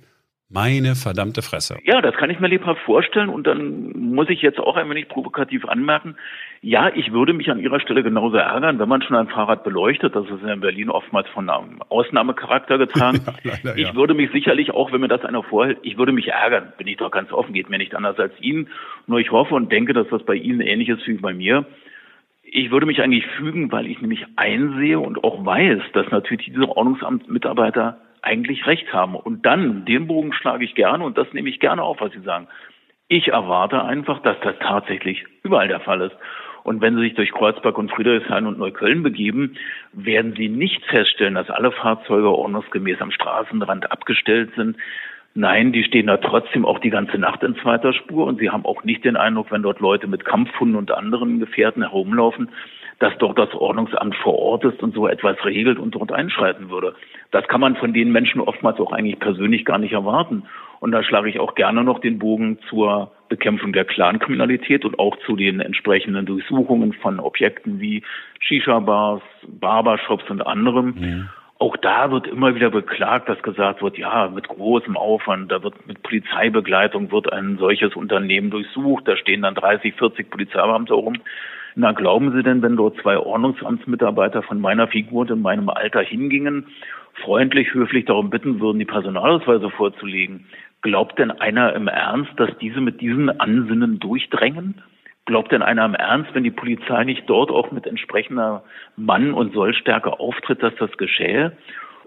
meine 0.49 0.95
verdammte 0.95 1.41
Fresse. 1.41 1.77
Ja, 1.83 2.01
das 2.01 2.15
kann 2.15 2.29
ich 2.29 2.39
mir 2.39 2.47
lebhaft 2.47 2.81
vorstellen 2.81 3.29
und 3.29 3.45
dann 3.45 3.91
muss 3.91 4.29
ich 4.29 4.41
jetzt 4.41 4.59
auch 4.59 4.75
ein 4.75 4.89
wenig 4.89 5.07
provokativ 5.07 5.65
anmerken. 5.65 6.15
Ja, 6.61 6.91
ich 6.93 7.13
würde 7.13 7.31
mich 7.31 7.49
an 7.49 7.59
Ihrer 7.59 7.79
Stelle 7.79 8.03
genauso 8.03 8.35
ärgern, 8.35 8.79
wenn 8.79 8.89
man 8.89 9.01
schon 9.01 9.15
ein 9.15 9.29
Fahrrad 9.29 9.63
beleuchtet. 9.63 10.13
Das 10.13 10.25
ist 10.25 10.43
in 10.43 10.59
Berlin 10.59 10.89
oftmals 10.89 11.29
von 11.29 11.49
einem 11.49 11.81
Ausnahmecharakter 11.87 12.77
getragen. 12.77 13.21
Ja, 13.43 13.53
leider, 13.63 13.77
ich 13.77 13.87
ja. 13.87 13.95
würde 13.95 14.13
mich 14.13 14.31
sicherlich 14.31 14.71
auch, 14.71 14.91
wenn 14.91 14.99
mir 14.99 15.07
das 15.07 15.23
einer 15.23 15.43
vorhält, 15.43 15.77
ich 15.83 15.97
würde 15.97 16.11
mich 16.11 16.27
ärgern, 16.27 16.73
bin 16.77 16.87
ich 16.87 16.97
doch 16.97 17.11
ganz 17.11 17.31
offen, 17.31 17.53
geht 17.53 17.69
mir 17.69 17.77
nicht 17.77 17.95
anders 17.95 18.19
als 18.19 18.33
Ihnen. 18.41 18.67
Nur 19.07 19.19
ich 19.19 19.31
hoffe 19.31 19.55
und 19.55 19.71
denke, 19.71 19.93
dass 19.93 20.07
das 20.09 20.23
bei 20.23 20.35
Ihnen 20.35 20.59
ähnlich 20.59 20.89
ist 20.89 21.07
wie 21.07 21.13
bei 21.13 21.33
mir. 21.33 21.65
Ich 22.43 22.71
würde 22.71 22.85
mich 22.85 23.01
eigentlich 23.01 23.25
fügen, 23.37 23.71
weil 23.71 23.87
ich 23.87 24.01
nämlich 24.01 24.25
einsehe 24.35 24.99
und 24.99 25.23
auch 25.23 25.45
weiß, 25.45 25.81
dass 25.93 26.09
natürlich 26.11 26.45
diese 26.47 26.67
Ordnungsamtsmitarbeiter 26.67 27.99
eigentlich 28.21 28.65
recht 28.67 28.91
haben. 28.91 29.15
Und 29.15 29.45
dann, 29.45 29.85
den 29.85 30.07
Bogen 30.07 30.33
schlage 30.33 30.65
ich 30.65 30.75
gerne 30.75 31.03
und 31.03 31.17
das 31.17 31.31
nehme 31.33 31.49
ich 31.49 31.59
gerne 31.59 31.83
auf, 31.83 32.01
was 32.01 32.11
Sie 32.11 32.21
sagen. 32.21 32.47
Ich 33.07 33.29
erwarte 33.29 33.83
einfach, 33.83 34.21
dass 34.21 34.37
das 34.41 34.55
tatsächlich 34.59 35.23
überall 35.43 35.67
der 35.67 35.79
Fall 35.79 36.01
ist. 36.01 36.15
Und 36.63 36.81
wenn 36.81 36.95
Sie 36.95 37.01
sich 37.01 37.15
durch 37.15 37.31
Kreuzberg 37.31 37.77
und 37.77 37.91
Friedrichshain 37.91 38.45
und 38.45 38.57
Neukölln 38.57 39.03
begeben, 39.03 39.55
werden 39.93 40.33
Sie 40.37 40.49
nicht 40.49 40.85
feststellen, 40.85 41.35
dass 41.35 41.49
alle 41.49 41.71
Fahrzeuge 41.71 42.29
ordnungsgemäß 42.29 43.01
am 43.01 43.11
Straßenrand 43.11 43.91
abgestellt 43.91 44.51
sind. 44.55 44.77
Nein, 45.35 45.71
die 45.71 45.83
stehen 45.83 46.07
da 46.07 46.17
trotzdem 46.17 46.65
auch 46.65 46.79
die 46.79 46.89
ganze 46.89 47.17
Nacht 47.17 47.43
in 47.43 47.55
zweiter 47.57 47.93
Spur 47.93 48.25
und 48.25 48.39
Sie 48.39 48.49
haben 48.49 48.65
auch 48.65 48.83
nicht 48.83 49.05
den 49.05 49.15
Eindruck, 49.15 49.51
wenn 49.51 49.61
dort 49.61 49.79
Leute 49.79 50.07
mit 50.07 50.25
Kampfhunden 50.25 50.75
und 50.75 50.91
anderen 50.91 51.39
Gefährten 51.39 51.83
herumlaufen, 51.83 52.49
dass 52.99 53.17
dort 53.19 53.37
das 53.37 53.53
Ordnungsamt 53.53 54.15
vor 54.15 54.37
Ort 54.37 54.65
ist 54.65 54.81
und 54.83 54.93
so 54.93 55.07
etwas 55.07 55.37
regelt 55.45 55.79
und 55.79 55.95
dort 55.95 56.11
einschreiten 56.11 56.69
würde. 56.69 56.95
Das 57.31 57.47
kann 57.47 57.61
man 57.61 57.75
von 57.77 57.93
den 57.93 58.11
Menschen 58.11 58.41
oftmals 58.41 58.79
auch 58.79 58.91
eigentlich 58.91 59.19
persönlich 59.19 59.65
gar 59.65 59.77
nicht 59.77 59.93
erwarten. 59.93 60.43
Und 60.79 60.91
da 60.91 61.03
schlage 61.03 61.29
ich 61.29 61.39
auch 61.39 61.55
gerne 61.55 61.83
noch 61.83 61.99
den 61.99 62.19
Bogen 62.19 62.57
zur 62.69 63.11
Bekämpfung 63.27 63.73
der 63.73 63.85
Clankriminalität 63.85 64.85
und 64.85 64.97
auch 64.97 65.17
zu 65.25 65.35
den 65.35 65.59
entsprechenden 65.59 66.25
Durchsuchungen 66.25 66.93
von 66.93 67.19
Objekten 67.19 67.79
wie 67.79 68.03
Shisha-Bars, 68.39 69.21
Barbershops 69.47 70.29
und 70.29 70.41
anderem. 70.41 70.95
Ja. 70.99 71.25
Auch 71.59 71.75
da 71.75 72.09
wird 72.09 72.25
immer 72.25 72.55
wieder 72.55 72.69
beklagt, 72.69 73.27
dass 73.27 73.43
gesagt 73.43 73.81
wird, 73.81 73.97
ja, 73.97 74.29
mit 74.33 74.47
großem 74.47 74.95
Aufwand, 74.95 75.51
da 75.51 75.61
wird 75.61 75.85
mit 75.87 76.01
Polizeibegleitung 76.03 77.11
wird 77.11 77.33
ein 77.33 77.57
solches 77.57 77.95
Unternehmen 77.95 78.49
durchsucht, 78.49 79.05
da 79.07 79.17
stehen 79.17 79.41
dann 79.41 79.55
30, 79.55 79.93
40 79.95 80.29
Polizeibeamte 80.29 80.93
herum. 80.93 81.17
Na, 81.75 81.91
glauben 81.91 82.31
Sie 82.31 82.43
denn, 82.43 82.61
wenn 82.61 82.75
dort 82.75 82.97
zwei 83.01 83.17
Ordnungsamtsmitarbeiter 83.17 84.43
von 84.43 84.59
meiner 84.59 84.87
Figur 84.87 85.21
und 85.21 85.31
in 85.31 85.41
meinem 85.41 85.69
Alter 85.69 86.01
hingingen, 86.01 86.67
freundlich, 87.23 87.73
höflich 87.73 88.05
darum 88.05 88.29
bitten 88.29 88.59
würden, 88.59 88.79
die 88.79 88.85
Personalausweise 88.85 89.69
vorzulegen, 89.69 90.45
glaubt 90.81 91.19
denn 91.19 91.31
einer 91.31 91.73
im 91.73 91.87
Ernst, 91.87 92.31
dass 92.37 92.49
diese 92.59 92.81
mit 92.81 93.01
diesen 93.01 93.29
Ansinnen 93.39 93.99
durchdrängen? 93.99 94.81
Glaubt 95.25 95.51
denn 95.51 95.61
einer 95.61 95.85
im 95.85 95.93
Ernst, 95.93 96.33
wenn 96.33 96.43
die 96.43 96.51
Polizei 96.51 97.03
nicht 97.03 97.29
dort 97.29 97.51
auch 97.51 97.71
mit 97.71 97.85
entsprechender 97.85 98.63
Mann- 98.95 99.33
und 99.33 99.53
Sollstärke 99.53 100.19
auftritt, 100.19 100.63
dass 100.63 100.73
das 100.75 100.91
geschähe? 100.97 101.55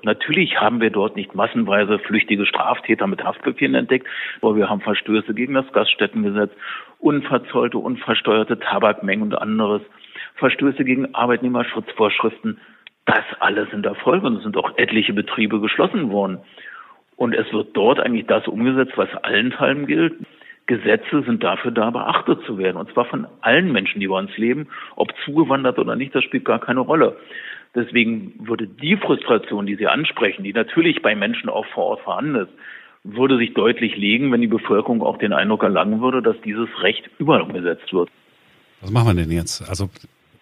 Natürlich 0.05 0.61
haben 0.61 0.81
wir 0.81 0.91
dort 0.91 1.17
nicht 1.17 1.35
massenweise 1.35 1.99
flüchtige 2.01 2.45
Straftäter 2.45 3.07
mit 3.07 3.23
Haftbefehlen 3.23 3.75
entdeckt, 3.75 4.07
aber 4.41 4.57
wir 4.57 4.69
haben 4.69 4.81
Verstöße 4.81 5.33
gegen 5.33 5.55
das 5.55 5.71
Gaststättengesetz, 5.73 6.51
unverzollte, 6.99 7.79
unversteuerte 7.79 8.59
Tabakmengen 8.59 9.23
und 9.23 9.35
anderes, 9.35 9.83
Verstöße 10.37 10.85
gegen 10.85 11.15
Arbeitnehmerschutzvorschriften. 11.15 12.59
Das 13.05 13.25
alles 13.41 13.71
sind 13.71 13.87
Erfolge 13.87 14.27
und 14.27 14.37
es 14.37 14.43
sind 14.43 14.57
auch 14.57 14.77
etliche 14.77 15.13
Betriebe 15.13 15.61
geschlossen 15.61 16.11
worden. 16.11 16.39
Und 17.17 17.35
es 17.35 17.53
wird 17.53 17.77
dort 17.77 18.01
eigentlich 18.01 18.27
das 18.27 18.49
umgesetzt, 18.49 18.93
was 18.97 19.13
allenthalben 19.23 19.87
gilt. 19.87 20.15
Gesetze 20.67 21.23
sind 21.23 21.43
dafür 21.43 21.71
da, 21.71 21.91
beachtet 21.91 22.43
zu 22.47 22.59
werden. 22.59 22.77
Und 22.77 22.93
zwar 22.93 23.05
von 23.05 23.27
allen 23.41 23.73
Menschen, 23.73 24.01
die 24.01 24.09
bei 24.09 24.19
uns 24.19 24.37
leben. 24.37 24.69
Ob 24.97 25.13
zugewandert 25.25 25.79
oder 25.79 25.97
nicht, 25.97 26.15
das 26.15 26.25
spielt 26.25 26.45
gar 26.45 26.61
keine 26.61 26.81
Rolle. 26.81 27.17
Deswegen 27.75 28.35
würde 28.38 28.67
die 28.67 28.97
Frustration, 28.97 29.67
die 29.67 29.76
Sie 29.76 29.87
ansprechen, 29.87 30.45
die 30.45 30.52
natürlich 30.52 31.00
bei 31.00 31.14
Menschen 31.14 31.49
auch 31.49 31.67
vor 31.67 31.85
Ort 31.85 32.00
vorhanden 32.02 32.35
ist, 32.35 32.52
würde 33.05 33.38
sich 33.38 33.55
deutlich 33.55 33.97
legen, 33.97 34.31
wenn 34.31 34.41
die 34.41 34.47
Bevölkerung 34.47 35.02
auch 35.02 35.19
den 35.19 35.33
Eindruck 35.33 35.62
erlangen 35.62 36.00
würde, 36.00 36.23
dass 36.23 36.37
dieses 36.43 36.69
Recht 36.83 37.11
überall 37.19 37.43
umgesetzt 37.43 37.93
wird. 37.93 38.11
Was 38.81 38.91
machen 38.91 39.09
wir 39.09 39.23
denn 39.23 39.33
jetzt? 39.33 39.69
Also, 39.69 39.88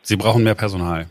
Sie 0.02 0.16
brauchen 0.16 0.44
mehr 0.44 0.54
Personal. 0.54 1.06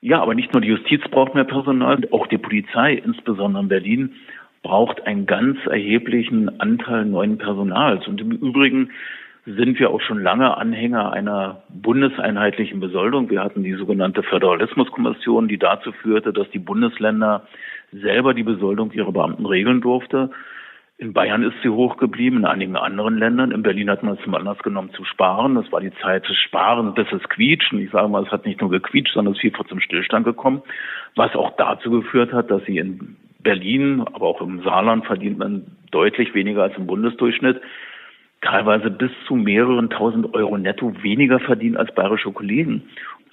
Ja, 0.00 0.20
aber 0.20 0.34
nicht 0.34 0.52
nur 0.52 0.60
die 0.60 0.68
Justiz 0.68 1.02
braucht 1.10 1.34
mehr 1.34 1.44
Personal, 1.44 2.06
auch 2.10 2.26
die 2.26 2.38
Polizei, 2.38 2.94
insbesondere 2.94 3.62
in 3.62 3.68
Berlin, 3.68 4.14
braucht 4.62 5.06
einen 5.06 5.26
ganz 5.26 5.58
erheblichen 5.66 6.60
Anteil 6.60 7.04
neuen 7.04 7.38
Personals. 7.38 8.06
Und 8.06 8.20
im 8.20 8.32
Übrigen 8.32 8.90
sind 9.46 9.78
wir 9.78 9.90
auch 9.90 10.00
schon 10.00 10.22
lange 10.22 10.56
Anhänger 10.56 11.12
einer 11.12 11.62
bundeseinheitlichen 11.68 12.80
Besoldung. 12.80 13.28
Wir 13.28 13.42
hatten 13.42 13.62
die 13.62 13.74
sogenannte 13.74 14.22
Föderalismuskommission, 14.22 15.48
die 15.48 15.58
dazu 15.58 15.92
führte, 15.92 16.32
dass 16.32 16.48
die 16.50 16.58
Bundesländer 16.58 17.46
selber 17.92 18.32
die 18.32 18.42
Besoldung 18.42 18.92
ihrer 18.92 19.12
Beamten 19.12 19.44
regeln 19.44 19.80
durfte. 19.82 20.30
In 20.96 21.12
Bayern 21.12 21.42
ist 21.42 21.56
sie 21.62 21.68
hoch 21.68 21.96
geblieben, 21.96 22.38
in 22.38 22.44
einigen 22.46 22.76
anderen 22.76 23.18
Ländern. 23.18 23.50
In 23.50 23.62
Berlin 23.62 23.90
hat 23.90 24.02
man 24.02 24.14
es 24.14 24.22
zum 24.22 24.34
Anlass 24.34 24.58
genommen 24.58 24.92
zu 24.92 25.04
sparen. 25.04 25.56
Das 25.56 25.70
war 25.72 25.80
die 25.80 25.92
Zeit 26.00 26.26
des 26.28 26.36
Sparen 26.36 26.94
bis 26.94 27.10
es 27.12 27.22
quietscht. 27.28 27.72
Und 27.72 27.80
ich 27.80 27.90
sage 27.90 28.08
mal, 28.08 28.22
es 28.22 28.30
hat 28.30 28.46
nicht 28.46 28.60
nur 28.60 28.70
gequietscht, 28.70 29.12
sondern 29.12 29.32
es 29.32 29.38
ist 29.38 29.42
vielfach 29.42 29.66
zum 29.66 29.80
Stillstand 29.80 30.24
gekommen, 30.24 30.62
was 31.16 31.34
auch 31.34 31.54
dazu 31.56 31.90
geführt 31.90 32.32
hat, 32.32 32.50
dass 32.50 32.64
sie 32.64 32.78
in 32.78 33.16
Berlin, 33.40 34.00
aber 34.00 34.26
auch 34.26 34.40
im 34.40 34.62
Saarland 34.62 35.04
verdient 35.04 35.38
man 35.38 35.64
deutlich 35.90 36.32
weniger 36.32 36.62
als 36.62 36.76
im 36.76 36.86
Bundesdurchschnitt, 36.86 37.60
teilweise 38.44 38.90
bis 38.90 39.10
zu 39.26 39.34
mehreren 39.34 39.90
tausend 39.90 40.34
Euro 40.34 40.56
netto 40.56 40.92
weniger 41.02 41.40
verdienen 41.40 41.76
als 41.76 41.92
bayerische 41.94 42.32
Kollegen. 42.32 42.82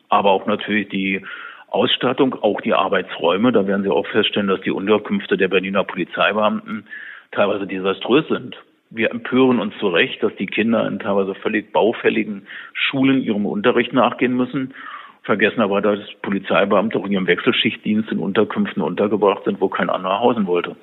Aber 0.09 0.31
auch 0.31 0.45
natürlich 0.45 0.89
die 0.89 1.21
Ausstattung, 1.69 2.35
auch 2.41 2.59
die 2.61 2.73
Arbeitsräume, 2.73 3.51
da 3.51 3.67
werden 3.67 3.83
Sie 3.83 3.89
auch 3.89 4.07
feststellen, 4.07 4.47
dass 4.47 4.61
die 4.61 4.71
Unterkünfte 4.71 5.37
der 5.37 5.47
Berliner 5.47 5.83
Polizeibeamten 5.83 6.85
teilweise 7.31 7.67
desaströs 7.67 8.27
sind. 8.27 8.57
Wir 8.89 9.11
empören 9.11 9.59
uns 9.59 9.73
zu 9.79 9.87
Recht, 9.87 10.21
dass 10.21 10.35
die 10.35 10.47
Kinder 10.47 10.85
in 10.85 10.99
teilweise 10.99 11.33
völlig 11.35 11.71
baufälligen 11.71 12.47
Schulen 12.73 13.21
ihrem 13.21 13.45
Unterricht 13.45 13.93
nachgehen 13.93 14.35
müssen 14.35 14.73
vergessen 15.23 15.61
aber, 15.61 15.81
dass 15.81 15.99
Polizeibeamte 16.21 16.97
auch 16.97 17.05
in 17.05 17.11
ihrem 17.11 17.27
Wechselschichtdienst 17.27 18.11
in 18.11 18.19
Unterkünften 18.19 18.81
untergebracht 18.81 19.43
sind, 19.45 19.61
wo 19.61 19.69
kein 19.69 19.89
anderer 19.89 20.19
hausen 20.19 20.47
wollte. 20.47 20.75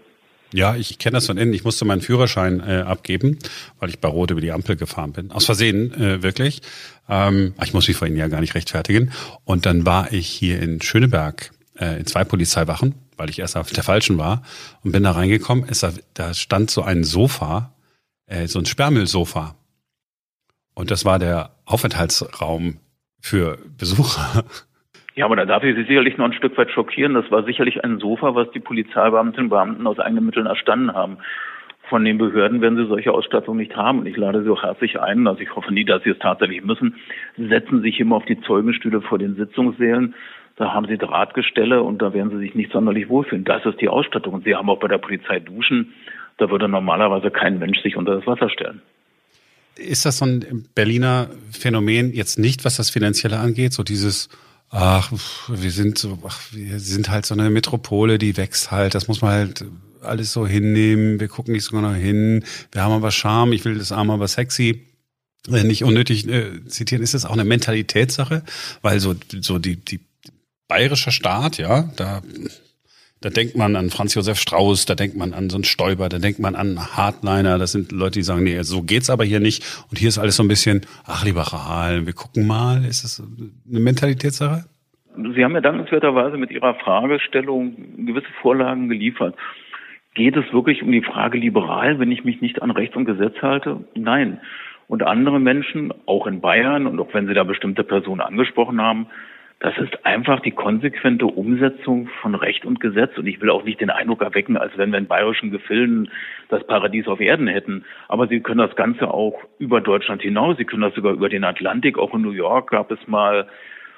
Ja, 0.52 0.76
ich 0.76 0.98
kenne 0.98 1.14
das 1.14 1.26
von 1.26 1.36
innen. 1.36 1.52
Ich 1.52 1.64
musste 1.64 1.84
meinen 1.84 2.00
Führerschein 2.00 2.60
äh, 2.60 2.80
abgeben, 2.86 3.38
weil 3.78 3.90
ich 3.90 3.98
bei 3.98 4.08
Rot 4.08 4.30
über 4.30 4.40
die 4.40 4.52
Ampel 4.52 4.76
gefahren 4.76 5.12
bin. 5.12 5.30
Aus 5.30 5.44
Versehen, 5.44 5.92
äh, 5.94 6.22
wirklich. 6.22 6.62
Ähm, 7.08 7.54
ich 7.62 7.74
muss 7.74 7.86
mich 7.86 7.96
vor 7.96 8.08
Ihnen 8.08 8.16
ja 8.16 8.28
gar 8.28 8.40
nicht 8.40 8.54
rechtfertigen. 8.54 9.12
Und 9.44 9.66
dann 9.66 9.84
war 9.84 10.12
ich 10.12 10.26
hier 10.26 10.60
in 10.60 10.80
Schöneberg 10.80 11.50
äh, 11.78 11.98
in 11.98 12.06
zwei 12.06 12.24
Polizeiwachen, 12.24 12.94
weil 13.16 13.28
ich 13.30 13.38
erst 13.38 13.56
auf 13.56 13.70
der 13.70 13.84
falschen 13.84 14.16
war 14.18 14.42
und 14.82 14.92
bin 14.92 15.02
da 15.02 15.12
reingekommen. 15.12 15.66
Es, 15.68 15.84
da 16.14 16.34
stand 16.34 16.70
so 16.70 16.82
ein 16.82 17.04
Sofa, 17.04 17.74
äh, 18.26 18.46
so 18.46 18.58
ein 18.58 18.66
Sperrmüllsofa. 18.66 19.54
Und 20.74 20.90
das 20.90 21.04
war 21.04 21.18
der 21.18 21.56
Aufenthaltsraum 21.64 22.78
für 23.20 23.58
Besucher. 23.76 24.44
Ja, 25.18 25.24
aber 25.24 25.34
da 25.34 25.46
darf 25.46 25.64
ich 25.64 25.74
Sie 25.74 25.82
sicherlich 25.82 26.16
noch 26.16 26.26
ein 26.26 26.32
Stück 26.32 26.56
weit 26.56 26.70
schockieren. 26.70 27.14
Das 27.14 27.28
war 27.32 27.42
sicherlich 27.42 27.82
ein 27.82 27.98
Sofa, 27.98 28.36
was 28.36 28.52
die 28.52 28.60
Polizeibeamtinnen 28.60 29.46
und 29.46 29.50
Beamten 29.50 29.84
aus 29.88 29.98
eigenen 29.98 30.24
Mitteln 30.24 30.46
erstanden 30.46 30.94
haben. 30.94 31.16
Von 31.88 32.04
den 32.04 32.18
Behörden 32.18 32.60
werden 32.60 32.76
sie 32.76 32.86
solche 32.86 33.10
Ausstattung 33.10 33.56
nicht 33.56 33.74
haben. 33.74 33.98
Und 33.98 34.06
ich 34.06 34.16
lade 34.16 34.44
Sie 34.44 34.48
auch 34.48 34.62
herzlich 34.62 35.00
ein, 35.00 35.26
also 35.26 35.40
ich 35.40 35.56
hoffe 35.56 35.74
nie, 35.74 35.84
dass 35.84 36.04
Sie 36.04 36.10
es 36.10 36.20
tatsächlich 36.20 36.62
müssen, 36.62 36.94
setzen 37.36 37.82
sich 37.82 37.98
immer 37.98 38.14
auf 38.14 38.26
die 38.26 38.40
Zeugenstühle 38.42 39.00
vor 39.00 39.18
den 39.18 39.34
Sitzungssälen. 39.34 40.14
Da 40.54 40.72
haben 40.72 40.86
Sie 40.86 40.96
Drahtgestelle 40.96 41.82
und 41.82 42.00
da 42.00 42.14
werden 42.14 42.30
Sie 42.30 42.38
sich 42.38 42.54
nicht 42.54 42.70
sonderlich 42.70 43.08
wohlfühlen. 43.08 43.44
Das 43.44 43.66
ist 43.66 43.80
die 43.80 43.88
Ausstattung. 43.88 44.34
Und 44.34 44.44
Sie 44.44 44.54
haben 44.54 44.70
auch 44.70 44.78
bei 44.78 44.86
der 44.86 44.98
Polizei 44.98 45.40
Duschen. 45.40 45.94
Da 46.36 46.48
würde 46.48 46.68
normalerweise 46.68 47.32
kein 47.32 47.58
Mensch 47.58 47.82
sich 47.82 47.96
unter 47.96 48.14
das 48.14 48.26
Wasser 48.28 48.50
stellen. 48.50 48.82
Ist 49.74 50.06
das 50.06 50.18
so 50.18 50.26
ein 50.26 50.68
Berliner 50.76 51.30
Phänomen 51.50 52.12
jetzt 52.12 52.38
nicht, 52.38 52.64
was 52.64 52.76
das 52.76 52.90
Finanzielle 52.90 53.38
angeht? 53.38 53.72
So 53.72 53.82
dieses, 53.82 54.28
ach, 54.70 55.12
wir 55.48 55.70
sind 55.70 55.98
so, 55.98 56.18
ach, 56.26 56.40
wir 56.52 56.80
sind 56.80 57.08
halt 57.08 57.26
so 57.26 57.34
eine 57.34 57.50
Metropole, 57.50 58.18
die 58.18 58.36
wächst 58.36 58.70
halt, 58.70 58.94
das 58.94 59.08
muss 59.08 59.20
man 59.22 59.32
halt 59.32 59.64
alles 60.02 60.32
so 60.32 60.46
hinnehmen, 60.46 61.20
wir 61.20 61.28
gucken 61.28 61.54
nicht 61.54 61.64
so 61.64 61.76
genau 61.76 61.92
hin, 61.92 62.44
wir 62.72 62.82
haben 62.82 62.92
aber 62.92 63.10
Charme, 63.10 63.52
ich 63.52 63.64
will 63.64 63.78
das 63.78 63.92
arm, 63.92 64.10
aber 64.10 64.28
sexy. 64.28 64.84
Äh, 65.50 65.64
nicht 65.64 65.84
unnötig 65.84 66.28
äh, 66.28 66.66
zitieren, 66.66 67.02
ist 67.02 67.14
das 67.14 67.24
auch 67.24 67.32
eine 67.32 67.44
Mentalitätssache, 67.44 68.42
weil 68.82 69.00
so 69.00 69.14
so 69.40 69.58
die 69.58 69.76
die 69.76 70.00
bayerischer 70.66 71.12
Staat, 71.12 71.58
ja, 71.58 71.90
da 71.96 72.22
da 73.20 73.30
denkt 73.30 73.56
man 73.56 73.74
an 73.74 73.90
Franz 73.90 74.14
Josef 74.14 74.38
Strauß, 74.38 74.86
da 74.86 74.94
denkt 74.94 75.16
man 75.16 75.32
an 75.32 75.50
so 75.50 75.56
einen 75.56 75.64
Stoiber, 75.64 76.08
da 76.08 76.18
denkt 76.18 76.38
man 76.38 76.54
an 76.54 76.78
Hardliner. 76.78 77.58
Das 77.58 77.72
sind 77.72 77.90
Leute, 77.90 78.20
die 78.20 78.22
sagen, 78.22 78.44
nee, 78.44 78.62
so 78.62 78.82
geht's 78.82 79.10
aber 79.10 79.24
hier 79.24 79.40
nicht. 79.40 79.64
Und 79.90 79.98
hier 79.98 80.08
ist 80.08 80.18
alles 80.18 80.36
so 80.36 80.44
ein 80.44 80.48
bisschen, 80.48 80.82
ach, 81.04 81.24
liberal, 81.24 82.06
wir 82.06 82.12
gucken 82.12 82.46
mal. 82.46 82.84
Ist 82.84 83.02
das 83.02 83.20
eine 83.68 83.80
Mentalitätssache? 83.80 84.64
Sie 85.34 85.44
haben 85.44 85.54
ja 85.54 85.60
dankenswerterweise 85.60 86.36
mit 86.36 86.52
Ihrer 86.52 86.74
Fragestellung 86.74 88.06
gewisse 88.06 88.28
Vorlagen 88.40 88.88
geliefert. 88.88 89.34
Geht 90.14 90.36
es 90.36 90.52
wirklich 90.52 90.82
um 90.82 90.92
die 90.92 91.02
Frage 91.02 91.38
liberal, 91.38 91.98
wenn 91.98 92.12
ich 92.12 92.24
mich 92.24 92.40
nicht 92.40 92.62
an 92.62 92.70
Recht 92.70 92.94
und 92.94 93.04
Gesetz 93.04 93.34
halte? 93.42 93.84
Nein. 93.94 94.40
Und 94.86 95.02
andere 95.02 95.40
Menschen, 95.40 95.92
auch 96.06 96.26
in 96.28 96.40
Bayern 96.40 96.86
und 96.86 96.98
auch 97.00 97.12
wenn 97.12 97.26
Sie 97.26 97.34
da 97.34 97.42
bestimmte 97.42 97.82
Personen 97.82 98.20
angesprochen 98.20 98.80
haben, 98.80 99.08
das 99.60 99.76
ist 99.78 100.06
einfach 100.06 100.40
die 100.40 100.52
konsequente 100.52 101.26
Umsetzung 101.26 102.08
von 102.22 102.36
Recht 102.36 102.64
und 102.64 102.78
Gesetz. 102.78 103.18
Und 103.18 103.26
ich 103.26 103.40
will 103.40 103.50
auch 103.50 103.64
nicht 103.64 103.80
den 103.80 103.90
Eindruck 103.90 104.22
erwecken, 104.22 104.56
als 104.56 104.76
wenn 104.78 104.92
wir 104.92 104.98
in 104.98 105.08
bayerischen 105.08 105.50
Gefilden 105.50 106.10
das 106.48 106.64
Paradies 106.64 107.08
auf 107.08 107.20
Erden 107.20 107.48
hätten. 107.48 107.84
Aber 108.06 108.28
Sie 108.28 108.38
können 108.38 108.58
das 108.58 108.76
Ganze 108.76 109.12
auch 109.12 109.34
über 109.58 109.80
Deutschland 109.80 110.22
hinaus. 110.22 110.56
Sie 110.58 110.64
können 110.64 110.82
das 110.82 110.94
sogar 110.94 111.12
über 111.12 111.28
den 111.28 111.42
Atlantik. 111.42 111.98
Auch 111.98 112.14
in 112.14 112.22
New 112.22 112.30
York 112.30 112.70
gab 112.70 112.92
es 112.92 113.04
mal 113.08 113.48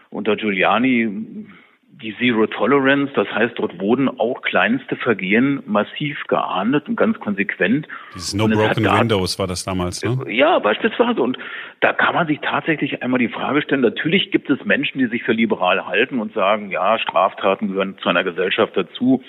unter 0.09 0.35
Giuliani 0.37 1.47
die 1.93 2.17
Zero 2.17 2.47
Tolerance, 2.47 3.13
das 3.15 3.29
heißt, 3.29 3.59
dort 3.59 3.79
wurden 3.79 4.09
auch 4.09 4.41
kleinste 4.43 4.97
Vergehen 4.97 5.63
massiv 5.67 6.17
geahndet 6.29 6.89
und 6.89 6.97
ganz 6.97 7.19
konsequent. 7.21 7.87
Dieses 8.15 8.35
No 8.35 8.49
Broken 8.49 8.85
Windows 8.85 9.39
war 9.39 9.47
das 9.47 9.65
damals, 9.65 10.03
ne? 10.03 10.17
Ja, 10.29 10.59
beispielsweise. 10.59 11.21
Und 11.21 11.37
da 11.81 11.93
kann 11.93 12.15
man 12.15 12.27
sich 12.27 12.41
tatsächlich 12.41 13.03
einmal 13.03 13.19
die 13.19 13.29
Frage 13.29 13.63
stellen, 13.63 13.83
natürlich 13.83 14.31
gibt 14.31 14.49
es 14.51 14.65
Menschen, 14.65 14.99
die 14.99 15.07
sich 15.07 15.23
für 15.25 15.33
liberal 15.33 15.87
halten 15.87 16.21
und 16.21 16.33
sagen, 16.33 16.71
ja, 16.71 16.99
Straftaten 16.99 17.69
gehören 17.69 17.99
zu 17.99 18.09
einer 18.09 18.25
Gesellschaft 18.25 18.77
dazu. 18.77 19.23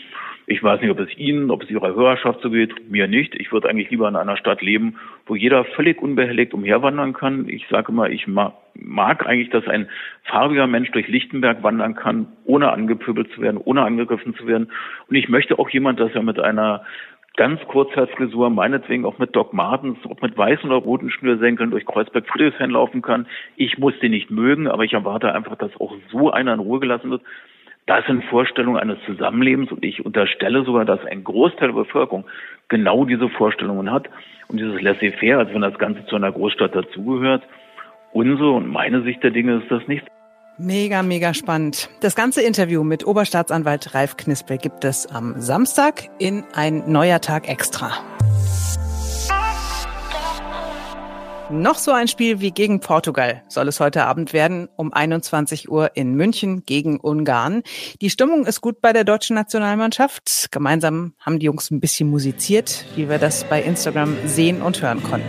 Ich 0.51 0.62
weiß 0.62 0.81
nicht, 0.81 0.91
ob 0.91 1.00
es 1.00 1.17
Ihnen, 1.17 1.50
ob 1.50 1.63
es 1.63 1.70
Ihrer 1.70 1.96
Hörerschaft 1.96 2.41
so 2.41 2.50
geht, 2.50 2.91
mir 2.91 3.08
nicht. 3.08 3.36
Ich 3.36 3.53
würde 3.53 3.70
eigentlich 3.70 3.89
lieber 3.89 4.10
in 4.10 4.17
einer 4.17 4.36
Stadt 4.36 4.62
leben, 4.62 4.98
wo 5.25 5.34
jeder 5.34 5.63
völlig 5.63 6.01
unbehelligt 6.01 6.53
umherwandern 6.53 7.13
kann. 7.13 7.48
Ich 7.48 7.67
sage 7.70 7.93
mal, 7.93 8.12
ich 8.12 8.27
mag, 8.27 8.51
mag 8.75 9.25
eigentlich, 9.25 9.50
dass 9.50 9.65
ein 9.70 9.88
farbiger 10.25 10.67
Mensch 10.67 10.91
durch 10.91 11.08
Lichtenberg 11.08 11.63
wandern 11.63 11.96
kann, 11.96 12.27
ohne 12.43 12.70
angepöbelt 12.70 13.31
zu 13.31 13.39
werden, 13.39 13.62
ohne 13.63 13.84
angegriffen 13.84 14.36
zu 14.36 14.46
werden. 14.46 14.70
Und 15.08 15.15
ich 15.15 15.29
möchte 15.29 15.58
auch 15.58 15.70
jemand, 15.70 16.01
dass 16.01 16.13
er 16.13 16.22
mit 16.22 16.38
einer 16.38 16.84
ganz 17.38 17.62
Kurzhaarfrisur, 17.70 18.50
meinetwegen 18.50 19.05
auch 19.05 19.20
mit 19.20 19.34
Doc 19.34 19.53
Martens, 19.53 20.00
ob 20.03 20.22
mit 20.22 20.38
weißen 20.38 20.70
oder 20.70 20.84
roten 20.84 21.12
Schnürsenkeln 21.12 21.72
durch 21.72 21.86
Kreuzberg 21.86 22.27
Friedrichshain 22.27 22.72
laufen 22.72 23.01
kann. 23.01 23.25
Ich 23.55 23.77
muss 23.77 23.98
den 24.00 24.12
nicht 24.12 24.29
mögen, 24.29 24.67
aber 24.67 24.84
ich 24.84 24.91
erwarte 24.91 25.34
einfach, 25.34 25.55
dass 25.55 25.79
auch 25.79 25.96
so 26.12 26.29
einer 26.29 26.53
in 26.53 26.60
Ruhe 26.60 26.81
gelassen 26.81 27.10
wird. 27.10 27.22
Das 27.88 28.06
sind 28.06 28.24
Vorstellungen 28.26 28.78
eines 28.78 28.98
Zusammenlebens 29.06 29.72
und 29.72 29.84
ich 29.84 30.06
unterstelle 30.06 30.64
sogar, 30.64 30.86
dass 30.86 31.04
ein 31.06 31.24
Großteil 31.24 31.70
der 31.70 31.76
Bevölkerung 31.76 32.26
genau 32.70 33.06
diese 33.06 33.30
Vorstellungen 33.30 33.92
hat 33.92 34.08
und 34.48 34.60
dieses 34.60 34.82
Laissez-faire, 34.82 35.40
als 35.40 35.54
wenn 35.54 35.62
das 35.62 35.78
Ganze 35.78 36.06
zu 36.06 36.16
einer 36.16 36.32
Großstadt 36.32 36.76
dazugehört. 36.76 37.44
Unsere 38.14 38.52
und 38.52 38.68
meine 38.68 39.02
Sicht 39.04 39.24
der 39.24 39.32
Dinge 39.32 39.58
ist 39.58 39.72
das 39.72 39.88
nicht. 39.88 40.06
Mega, 40.58 41.02
mega 41.02 41.34
spannend. 41.34 41.90
Das 42.02 42.16
ganze 42.16 42.42
Interview 42.44 42.84
mit 42.84 43.08
Oberstaatsanwalt 43.08 43.96
Ralf 43.96 44.16
Knispel 44.18 44.58
gibt 44.58 44.84
es 44.84 45.08
am 45.08 45.40
Samstag 45.40 46.04
in 46.20 46.44
ein 46.54 46.92
neuer 46.92 47.20
Tag 47.20 47.50
extra. 47.50 47.92
Noch 51.51 51.77
so 51.77 51.91
ein 51.91 52.08
Spiel 52.08 52.39
wie 52.39 52.51
gegen 52.51 52.79
Portugal 52.79 53.43
soll 53.50 53.67
es 53.67 53.79
heute 53.79 54.05
Abend 54.05 54.31
werden, 54.31 54.70
um 54.77 54.93
21 54.93 55.70
Uhr 55.70 55.91
in 55.96 56.15
München 56.15 56.63
gegen 56.65 57.00
Ungarn. 57.00 57.63
Die 58.01 58.10
Stimmung 58.10 58.46
ist 58.46 58.62
gut 58.62 58.79
bei 58.81 58.93
der 58.93 59.03
deutschen 59.03 59.36
Nationalmannschaft. 59.36 60.48
Gemeinsam 60.51 61.13
haben 61.20 61.39
die 61.39 61.46
Jungs 61.46 61.70
ein 61.70 61.81
bisschen 61.81 62.10
musiziert, 62.10 62.86
wie 62.96 63.10
wir 63.10 63.17
das 63.17 63.43
bei 63.43 63.62
Instagram 63.62 64.15
sehen 64.25 64.62
und 64.62 64.81
hören 64.81 65.03
konnten. 65.03 65.27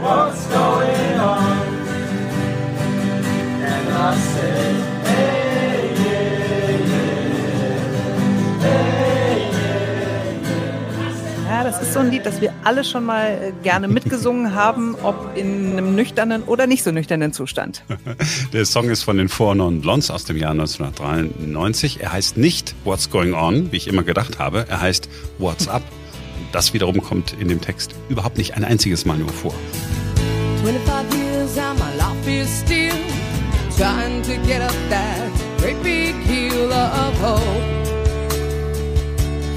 what's 0.00 0.46
going 0.46 1.20
on. 1.20 1.42
And 3.60 3.88
I 3.90 4.37
ja, 11.48 11.64
das 11.64 11.80
ist 11.80 11.94
so 11.94 12.00
ein 12.00 12.10
Lied, 12.10 12.26
das 12.26 12.40
wir 12.40 12.52
alle 12.64 12.84
schon 12.84 13.04
mal 13.04 13.26
äh, 13.30 13.52
gerne 13.62 13.88
mitgesungen 13.88 14.54
haben, 14.54 14.94
ob 15.02 15.36
in 15.36 15.72
einem 15.72 15.94
nüchternen 15.94 16.42
oder 16.42 16.66
nicht 16.66 16.84
so 16.84 16.92
nüchternen 16.92 17.32
Zustand. 17.32 17.82
Der 18.52 18.66
Song 18.66 18.90
ist 18.90 19.02
von 19.02 19.16
den 19.16 19.28
Four 19.28 19.54
Non 19.54 19.80
Blondes 19.80 20.10
aus 20.10 20.24
dem 20.24 20.36
Jahr 20.36 20.50
1993. 20.52 22.00
Er 22.00 22.12
heißt 22.12 22.36
nicht 22.36 22.74
What's 22.84 23.10
Going 23.10 23.34
On, 23.34 23.72
wie 23.72 23.76
ich 23.76 23.88
immer 23.88 24.02
gedacht 24.02 24.38
habe. 24.38 24.66
Er 24.68 24.80
heißt 24.80 25.08
What's 25.38 25.68
Up. 25.68 25.82
Das 26.50 26.72
wiederum 26.72 27.02
kommt 27.02 27.34
in 27.38 27.48
dem 27.48 27.60
Text 27.60 27.94
überhaupt 28.08 28.38
nicht 28.38 28.56
ein 28.56 28.64
einziges 28.64 29.04
Mal 29.04 29.18
nur 29.18 29.28
vor. 29.28 29.52
25 30.64 31.18
years 31.18 31.58
and 31.58 31.78
my 31.78 31.94
life 31.98 32.26
is 32.26 32.48
still 32.60 32.94
trying 33.76 34.22
to 34.22 34.32
get 34.46 34.62
up 34.62 34.74
that 34.88 35.30
great 35.58 35.82
big 35.82 36.14
hill 36.24 36.72
of 36.72 37.20
hope 37.20 37.77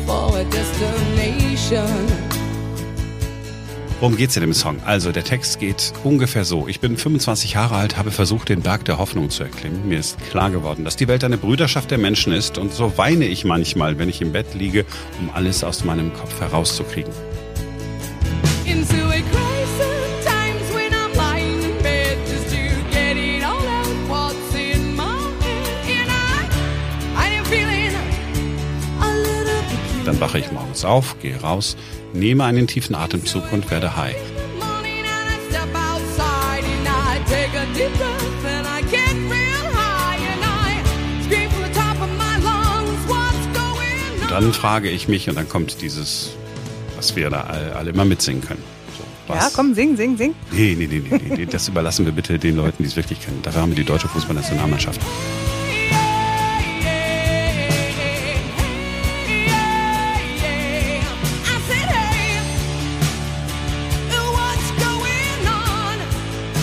for 0.06 0.38
a 0.38 0.44
destination. 0.44 1.86
Worum 4.02 4.18
geht's 4.18 4.36
in 4.36 4.42
dem 4.42 4.54
Song? 4.54 4.78
Also 4.84 5.12
der 5.12 5.24
Text 5.24 5.60
geht 5.60 5.94
ungefähr 6.04 6.44
so. 6.44 6.68
Ich 6.68 6.80
bin 6.80 6.98
25 6.98 7.54
Jahre 7.54 7.76
alt, 7.76 7.98
habe 7.98 8.10
versucht, 8.10 8.50
den 8.50 8.62
Berg 8.62 8.84
der 8.86 8.98
Hoffnung 8.98 9.30
zu 9.30 9.44
erklimmen. 9.44 9.88
Mir 9.88 10.00
ist 10.00 10.20
klar 10.32 10.50
geworden, 10.50 10.86
dass 10.86 10.96
die 10.96 11.08
Welt 11.08 11.24
eine 11.24 11.38
Brüderschaft 11.38 11.92
der 11.92 12.00
Menschen 12.00 12.34
ist 12.34 12.58
und 12.58 12.74
so 12.74 12.98
weine 12.98 13.26
ich 13.26 13.46
manchmal, 13.46 14.00
wenn 14.00 14.10
ich 14.10 14.20
im 14.22 14.32
Bett 14.32 14.56
liege, 14.56 14.86
um 15.20 15.30
alles 15.30 15.64
aus 15.64 15.84
meinem 15.84 16.12
Kopf 16.14 16.42
herauszukriegen. 16.42 17.14
Wache 30.22 30.40
ich 30.40 30.52
morgens 30.52 30.86
auf, 30.86 31.20
gehe 31.20 31.36
raus, 31.42 31.76
nehme 32.14 32.46
einen 32.46 32.68
tiefen 32.68 32.96
Atemzug 32.96 33.52
und 33.52 33.70
werde 33.72 33.98
high. 33.98 34.16
Und 44.22 44.32
dann 44.32 44.54
frage 44.54 44.90
ich 44.90 45.08
mich, 45.10 45.28
und 45.28 45.36
dann 45.36 45.50
kommt 45.50 45.82
dieses, 45.82 46.30
was 46.96 47.16
wir 47.18 47.30
da 47.30 47.42
alle 47.76 47.90
immer 47.90 48.06
mitsingen 48.06 48.42
können. 48.42 48.64
So, 49.28 49.34
ja, 49.34 49.50
komm, 49.54 49.74
sing, 49.74 49.98
sing, 49.98 50.16
sing. 50.18 50.36
Nee, 50.52 50.76
nee, 50.78 50.88
nee, 50.88 51.02
nee, 51.10 51.36
nee, 51.36 51.46
das 51.46 51.68
überlassen 51.68 52.06
wir 52.06 52.14
bitte 52.14 52.40
den 52.40 52.56
Leuten, 52.56 52.84
die 52.84 52.88
es 52.88 52.96
wirklich 52.96 53.20
kennen. 53.20 53.40
Dafür 53.44 53.62
haben 53.62 53.72
wir 53.72 53.76
die 53.76 53.84
deutsche 53.84 54.08
Fußballnationalmannschaft. 54.08 55.02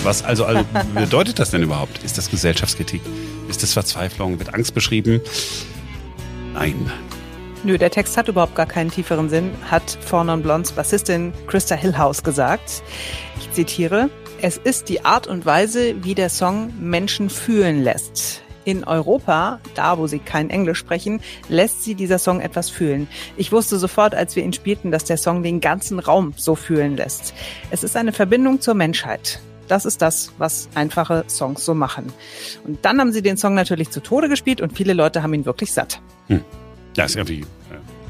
Was 0.08 0.24
also, 0.24 0.46
also 0.46 0.64
bedeutet 0.94 1.38
das 1.38 1.50
denn 1.50 1.62
überhaupt? 1.62 2.02
Ist 2.02 2.16
das 2.16 2.30
Gesellschaftskritik? 2.30 3.02
Ist 3.50 3.62
das 3.62 3.74
Verzweiflung? 3.74 4.38
Wird 4.38 4.54
Angst 4.54 4.72
beschrieben? 4.72 5.20
Nein. 6.54 6.90
Nö, 7.62 7.76
der 7.76 7.90
Text 7.90 8.16
hat 8.16 8.26
überhaupt 8.26 8.54
gar 8.54 8.64
keinen 8.64 8.90
tieferen 8.90 9.28
Sinn, 9.28 9.50
hat 9.70 9.98
Four 10.00 10.24
Blondes 10.38 10.72
Bassistin 10.72 11.34
Krista 11.46 11.74
Hillhouse 11.74 12.22
gesagt. 12.22 12.82
Ich 13.38 13.52
zitiere, 13.52 14.08
es 14.40 14.56
ist 14.56 14.88
die 14.88 15.04
Art 15.04 15.26
und 15.26 15.44
Weise, 15.44 16.02
wie 16.02 16.14
der 16.14 16.30
Song 16.30 16.72
Menschen 16.80 17.28
fühlen 17.28 17.84
lässt. 17.84 18.40
In 18.64 18.84
Europa, 18.84 19.60
da 19.74 19.98
wo 19.98 20.06
sie 20.06 20.20
kein 20.20 20.48
Englisch 20.48 20.78
sprechen, 20.78 21.20
lässt 21.50 21.84
sie 21.84 21.94
dieser 21.94 22.18
Song 22.18 22.40
etwas 22.40 22.70
fühlen. 22.70 23.08
Ich 23.36 23.52
wusste 23.52 23.78
sofort, 23.78 24.14
als 24.14 24.36
wir 24.36 24.42
ihn 24.42 24.54
spielten, 24.54 24.90
dass 24.90 25.04
der 25.04 25.18
Song 25.18 25.42
den 25.42 25.60
ganzen 25.60 25.98
Raum 25.98 26.32
so 26.34 26.54
fühlen 26.54 26.96
lässt. 26.96 27.34
Es 27.70 27.84
ist 27.84 27.94
eine 27.94 28.14
Verbindung 28.14 28.62
zur 28.62 28.72
Menschheit. 28.72 29.42
Das 29.68 29.85
ist 29.85 30.02
das, 30.02 30.33
was 30.38 30.68
einfache 30.74 31.24
Songs 31.28 31.64
so 31.64 31.74
machen. 31.74 32.12
Und 32.64 32.85
dann 32.85 33.00
haben 33.00 33.12
sie 33.12 33.22
den 33.22 33.37
Song 33.37 33.54
natürlich 33.54 33.90
zu 33.90 34.00
Tode 34.00 34.28
gespielt 34.28 34.61
und 34.61 34.76
viele 34.76 34.94
Leute 34.94 35.22
haben 35.22 35.35
ihn 35.35 35.44
wirklich 35.44 35.72
satt. 35.72 36.00
Hm. 36.28 36.42
Ja, 36.96 37.04
ist 37.04 37.16
irgendwie 37.16 37.40
äh, 37.40 37.44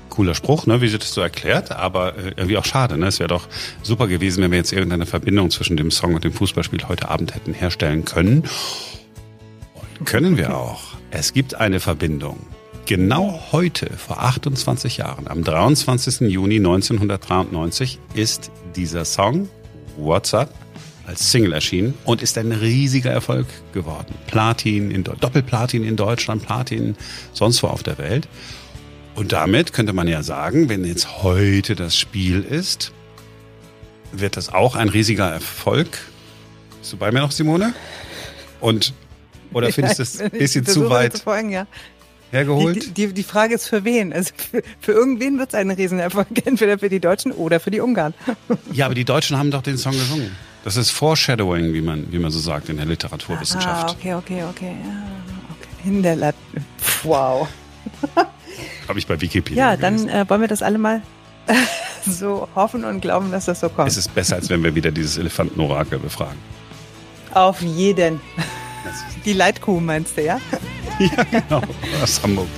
cooler 0.09 0.35
Spruch, 0.35 0.67
ne, 0.67 0.81
wie 0.81 0.89
sie 0.89 0.99
das 0.99 1.13
so 1.13 1.21
erklärt, 1.21 1.73
aber 1.73 2.17
äh, 2.17 2.29
irgendwie 2.37 2.57
auch 2.57 2.65
schade. 2.65 2.97
Ne? 2.97 3.07
Es 3.09 3.19
wäre 3.19 3.29
doch 3.29 3.49
super 3.83 4.07
gewesen, 4.07 4.43
wenn 4.43 4.51
wir 4.51 4.59
jetzt 4.59 4.73
irgendeine 4.73 5.07
Verbindung 5.07 5.51
zwischen 5.51 5.77
dem 5.77 5.91
Song 5.91 6.15
und 6.15 6.25
dem 6.25 6.33
Fußballspiel 6.33 6.89
heute 6.89 7.09
Abend 7.09 7.35
hätten 7.35 7.53
herstellen 7.53 8.05
können. 8.05 8.45
Können 10.05 10.37
wir 10.37 10.57
auch. 10.57 10.81
Es 11.11 11.33
gibt 11.33 11.55
eine 11.55 11.81
Verbindung. 11.81 12.39
Genau 12.87 13.39
heute, 13.53 13.91
vor 13.99 14.23
28 14.23 14.97
Jahren, 14.97 15.29
am 15.29 15.45
23. 15.45 16.31
Juni 16.31 16.57
1993, 16.57 17.99
ist 18.15 18.51
dieser 18.77 19.05
Song 19.05 19.49
What's 19.99 20.33
Up 20.33 20.55
als 21.09 21.33
Single 21.33 21.55
erschienen 21.55 21.95
und 22.05 22.23
ist 22.23 22.37
ein 22.37 22.53
riesiger 22.53 23.11
Erfolg 23.11 23.47
geworden. 23.73 24.15
Platin, 24.27 24.91
in, 24.91 25.05
Doppelplatin 25.05 25.83
in 25.83 25.97
Deutschland, 25.97 26.45
Platin 26.45 26.97
sonst 27.33 27.63
wo 27.63 27.69
auf 27.69 27.83
der 27.83 27.97
Welt. 27.97 28.29
Und 29.15 29.33
damit 29.33 29.73
könnte 29.73 29.95
man 29.95 30.07
ja 30.07 30.23
sagen, 30.23 30.69
wenn 30.69 30.85
jetzt 30.85 31.23
heute 31.23 31.75
das 31.75 31.97
Spiel 31.97 32.43
ist, 32.43 32.93
wird 34.13 34.37
das 34.37 34.53
auch 34.53 34.77
ein 34.77 34.91
riesiger 34.91 35.29
Erfolg. 35.29 35.99
Bist 36.79 36.93
du 36.93 36.99
bei 36.99 37.11
mir 37.11 37.21
noch, 37.21 37.33
Simone? 37.33 37.73
Und 38.61 38.93
oder 39.55 39.73
findest 39.73 39.99
du 39.99 40.03
es 40.03 40.21
ein 40.21 40.31
bisschen 40.31 40.67
zu 40.67 40.91
weit 40.91 41.17
zu 41.17 41.23
folgen, 41.23 41.51
ja. 41.51 41.67
hergeholt? 42.31 42.85
Die, 42.85 42.91
die, 42.91 43.15
die, 43.15 43.23
Frage 43.23 43.55
ist 43.55 43.67
für 43.67 43.83
wen? 43.85 44.13
Also 44.13 44.33
für, 44.37 44.63
für 44.79 44.93
irgendwen 44.93 45.39
wird 45.39 45.49
es 45.49 45.55
ein 45.55 45.71
Riesenerfolg, 45.71 46.29
entweder 46.45 46.79
für 46.79 46.91
die 46.91 47.01
Deutschen 47.01 47.33
oder 47.33 47.61
für 47.61 47.71
die 47.71 47.81
Ungarn. 47.81 48.13
Ja, 48.73 48.85
aber 48.85 48.95
die 48.95 49.07
Deutschen 49.07 49.39
haben 49.39 49.51
doch 49.51 49.63
den 49.63 49.79
Song 49.79 49.93
gesungen. 49.93 50.37
Das 50.65 50.77
ist 50.77 50.91
Foreshadowing, 50.91 51.73
wie 51.73 51.81
man, 51.81 52.11
wie 52.13 52.19
man 52.19 52.31
so 52.31 52.39
sagt 52.39 52.69
in 52.69 52.77
der 52.77 52.87
Literaturwissenschaft. 52.87 53.91
Ah, 53.91 53.93
okay, 53.93 54.15
okay, 54.15 54.45
okay. 54.51 54.75
In 55.85 56.03
der 56.03 56.17
Lat 56.17 56.35
Wow. 57.03 57.49
Habe 58.89 58.99
ich 58.99 59.07
bei 59.07 59.21
Wikipedia. 59.21 59.71
Ja, 59.71 59.77
dann 59.77 60.09
äh, 60.09 60.29
wollen 60.29 60.41
wir 60.41 60.49
das 60.49 60.63
alle 60.63 60.79
mal 60.79 61.03
so 62.07 62.49
hoffen 62.55 62.85
und 62.85 63.01
glauben, 63.01 63.31
dass 63.31 63.47
das 63.47 63.61
so 63.61 63.69
kommt. 63.69 63.89
Es 63.89 63.97
ist 63.97 64.15
besser, 64.15 64.37
als 64.37 64.49
wenn 64.51 64.63
wir 64.63 64.75
wieder 64.75 64.91
dieses 64.91 65.19
Elefantenorakel 65.19 65.99
befragen. 65.99 66.39
Auf 67.35 67.61
jeden. 67.63 68.21
Die 69.25 69.33
Leitkuh 69.33 69.81
meinst 69.81 70.17
du, 70.17 70.25
ja? 70.25 70.41
ja, 70.99 71.25
genau. 71.25 71.63
Aus 72.03 72.23
Hamburg. 72.23 72.49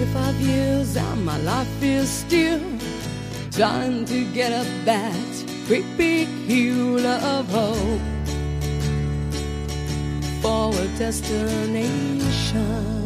25 0.00 0.40
years 0.40 0.96
and 0.96 1.26
my 1.26 1.36
life 1.42 1.82
is 1.82 2.08
still 2.08 2.58
trying 3.50 4.06
to 4.06 4.24
get 4.32 4.50
up 4.50 4.66
that 4.86 5.44
great 5.66 5.84
big 5.98 6.26
hill 6.48 7.06
of 7.06 7.46
hope 7.50 8.00
for 10.40 10.74
a 10.74 10.88
destination. 10.96 12.99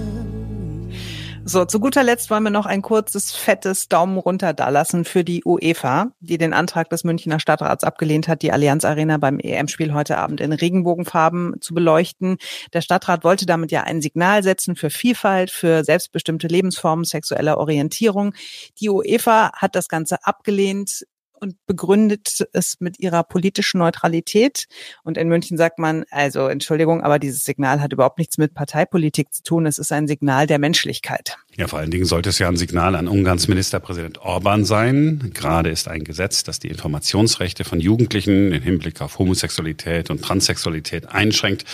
So, 1.46 1.66
zu 1.66 1.78
guter 1.78 2.02
Letzt 2.02 2.30
wollen 2.30 2.42
wir 2.42 2.50
noch 2.50 2.64
ein 2.64 2.80
kurzes, 2.80 3.33
fettes 3.33 3.90
Daumen 3.90 4.16
runter 4.16 4.54
dalassen 4.54 5.04
für 5.04 5.24
die 5.24 5.44
UEFA, 5.44 6.07
die 6.20 6.38
den 6.38 6.54
Antrag 6.54 6.88
des 6.88 7.04
Münchner 7.04 7.38
Stadtrats 7.38 7.85
abgelehnt 7.85 8.28
hat, 8.28 8.40
die 8.40 8.50
Allianz 8.50 8.87
Arena 8.87 9.18
beim 9.18 9.38
EM-Spiel 9.38 9.92
heute 9.92 10.16
Abend 10.16 10.40
in 10.40 10.54
Regenbogenfarben 10.54 11.57
zu 11.61 11.74
beleuchten. 11.74 12.38
Der 12.72 12.80
Stadtrat 12.80 13.24
wollte 13.24 13.44
damit 13.44 13.72
ja 13.72 13.83
ein 13.83 14.00
Signal 14.00 14.42
setzen 14.42 14.74
für 14.74 14.88
Vielfalt, 14.88 15.50
für 15.50 15.85
selbstbestimmte 15.85 16.46
Lebensformen 16.46 17.04
sexueller 17.04 17.59
Orientierung. 17.59 18.33
Die 18.80 18.88
UEFA 18.88 19.52
hat 19.52 19.76
das 19.76 19.88
Ganze 19.88 20.24
abgelehnt 20.24 21.04
und 21.44 21.57
begründet 21.66 22.46
es 22.52 22.76
mit 22.80 22.98
ihrer 22.98 23.22
politischen 23.22 23.78
Neutralität. 23.78 24.64
Und 25.02 25.18
in 25.18 25.28
München 25.28 25.59
sagt 25.59 25.78
man, 25.78 26.04
also 26.11 26.48
Entschuldigung, 26.48 27.02
aber 27.02 27.18
dieses 27.18 27.44
Signal 27.44 27.83
hat 27.83 27.92
überhaupt 27.92 28.18
nichts 28.18 28.38
mit 28.38 28.54
Parteipolitik 28.54 29.33
zu 29.33 29.42
tun. 29.42 29.66
Es 29.66 29.78
ist 29.78 29.92
ein 29.92 30.09
Signal 30.09 30.46
der 30.46 30.59
Menschlichkeit. 30.59 31.37
Ja, 31.57 31.68
vor 31.68 31.78
allen 31.78 31.90
Dingen 31.90 32.07
sollte 32.07 32.30
es 32.30 32.38
ja 32.38 32.48
ein 32.48 32.57
Signal 32.57 32.96
an 32.96 33.09
Ungarns 33.09 33.46
Ministerpräsident 33.46 34.18
Orban 34.22 34.64
sein. 34.64 35.30
Gerade 35.35 35.68
ist 35.68 35.87
ein 35.87 36.02
Gesetz, 36.02 36.44
das 36.44 36.59
die 36.59 36.68
Informationsrechte 36.68 37.64
von 37.64 37.78
Jugendlichen 37.78 38.52
im 38.52 38.62
Hinblick 38.62 39.02
auf 39.02 39.18
Homosexualität 39.18 40.09
und 40.09 40.22
Transsexualität 40.22 41.11
einschränkt 41.11 41.64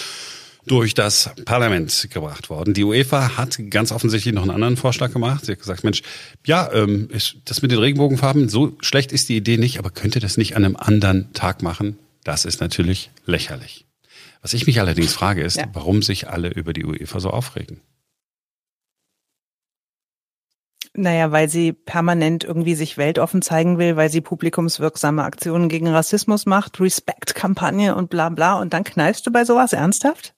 durch 0.67 0.95
das 0.95 1.31
Parlament 1.45 2.09
gebracht 2.13 2.51
worden. 2.51 2.75
Die 2.75 2.85
UEFA 2.85 3.37
hat 3.37 3.59
ganz 3.71 3.93
offensichtlich 3.93 4.35
noch 4.35 4.43
einen 4.43 4.51
anderen 4.51 4.77
Vorschlag 4.77 5.13
gemacht. 5.13 5.47
Sie 5.47 5.53
hat 5.53 5.59
gesagt, 5.59 5.85
Mensch, 5.85 6.03
ja, 6.47 6.71
ähm, 6.73 7.09
ist, 7.11 7.37
das 7.45 7.63
mit 7.63 7.71
den 7.71 7.79
Regenbogenfarben, 7.79 8.49
so 8.49 8.77
schlecht 8.81 9.13
ist 9.13 9.29
die 9.29 9.37
Idee 9.37 9.57
nicht, 9.57 9.79
aber 9.79 9.91
könnte 9.91 10.21
das 10.21 10.37
nicht 10.37 10.57
an 10.57 10.65
einem 10.65 10.77
anderen 10.77 11.33
Tag 11.33 11.63
machen? 11.63 11.99
Das 12.25 12.45
ist 12.45 12.61
natürlich 12.61 13.11
lächerlich. 13.25 13.87
Was 14.43 14.55
ich 14.55 14.67
mich 14.67 14.81
allerdings 14.81 15.13
frage, 15.13 15.43
ist, 15.43 15.57
ja. 15.57 15.67
warum 15.73 16.03
sich 16.03 16.29
alle 16.29 16.49
über 16.49 16.73
die 16.73 16.85
UEFA 16.85 17.21
so 17.21 17.31
aufregen. 17.31 17.81
Naja, 20.93 21.31
weil 21.31 21.49
sie 21.49 21.73
permanent 21.73 22.43
irgendwie 22.43 22.75
sich 22.75 22.99
weltoffen 22.99 23.43
zeigen 23.43 23.79
will, 23.79 23.97
weil 23.97 24.11
sie 24.11 24.21
publikumswirksame 24.21 25.23
Aktionen 25.23 25.69
gegen 25.69 25.87
Rassismus 25.87 26.47
macht, 26.47 26.81
Respect-Kampagne 26.81 27.95
und 27.95 28.11
bla 28.11 28.29
bla. 28.29 28.59
Und 28.59 28.73
dann 28.73 28.83
kneifst 28.83 29.27
du 29.27 29.31
bei 29.31 29.45
sowas 29.45 29.73
ernsthaft? 29.73 30.35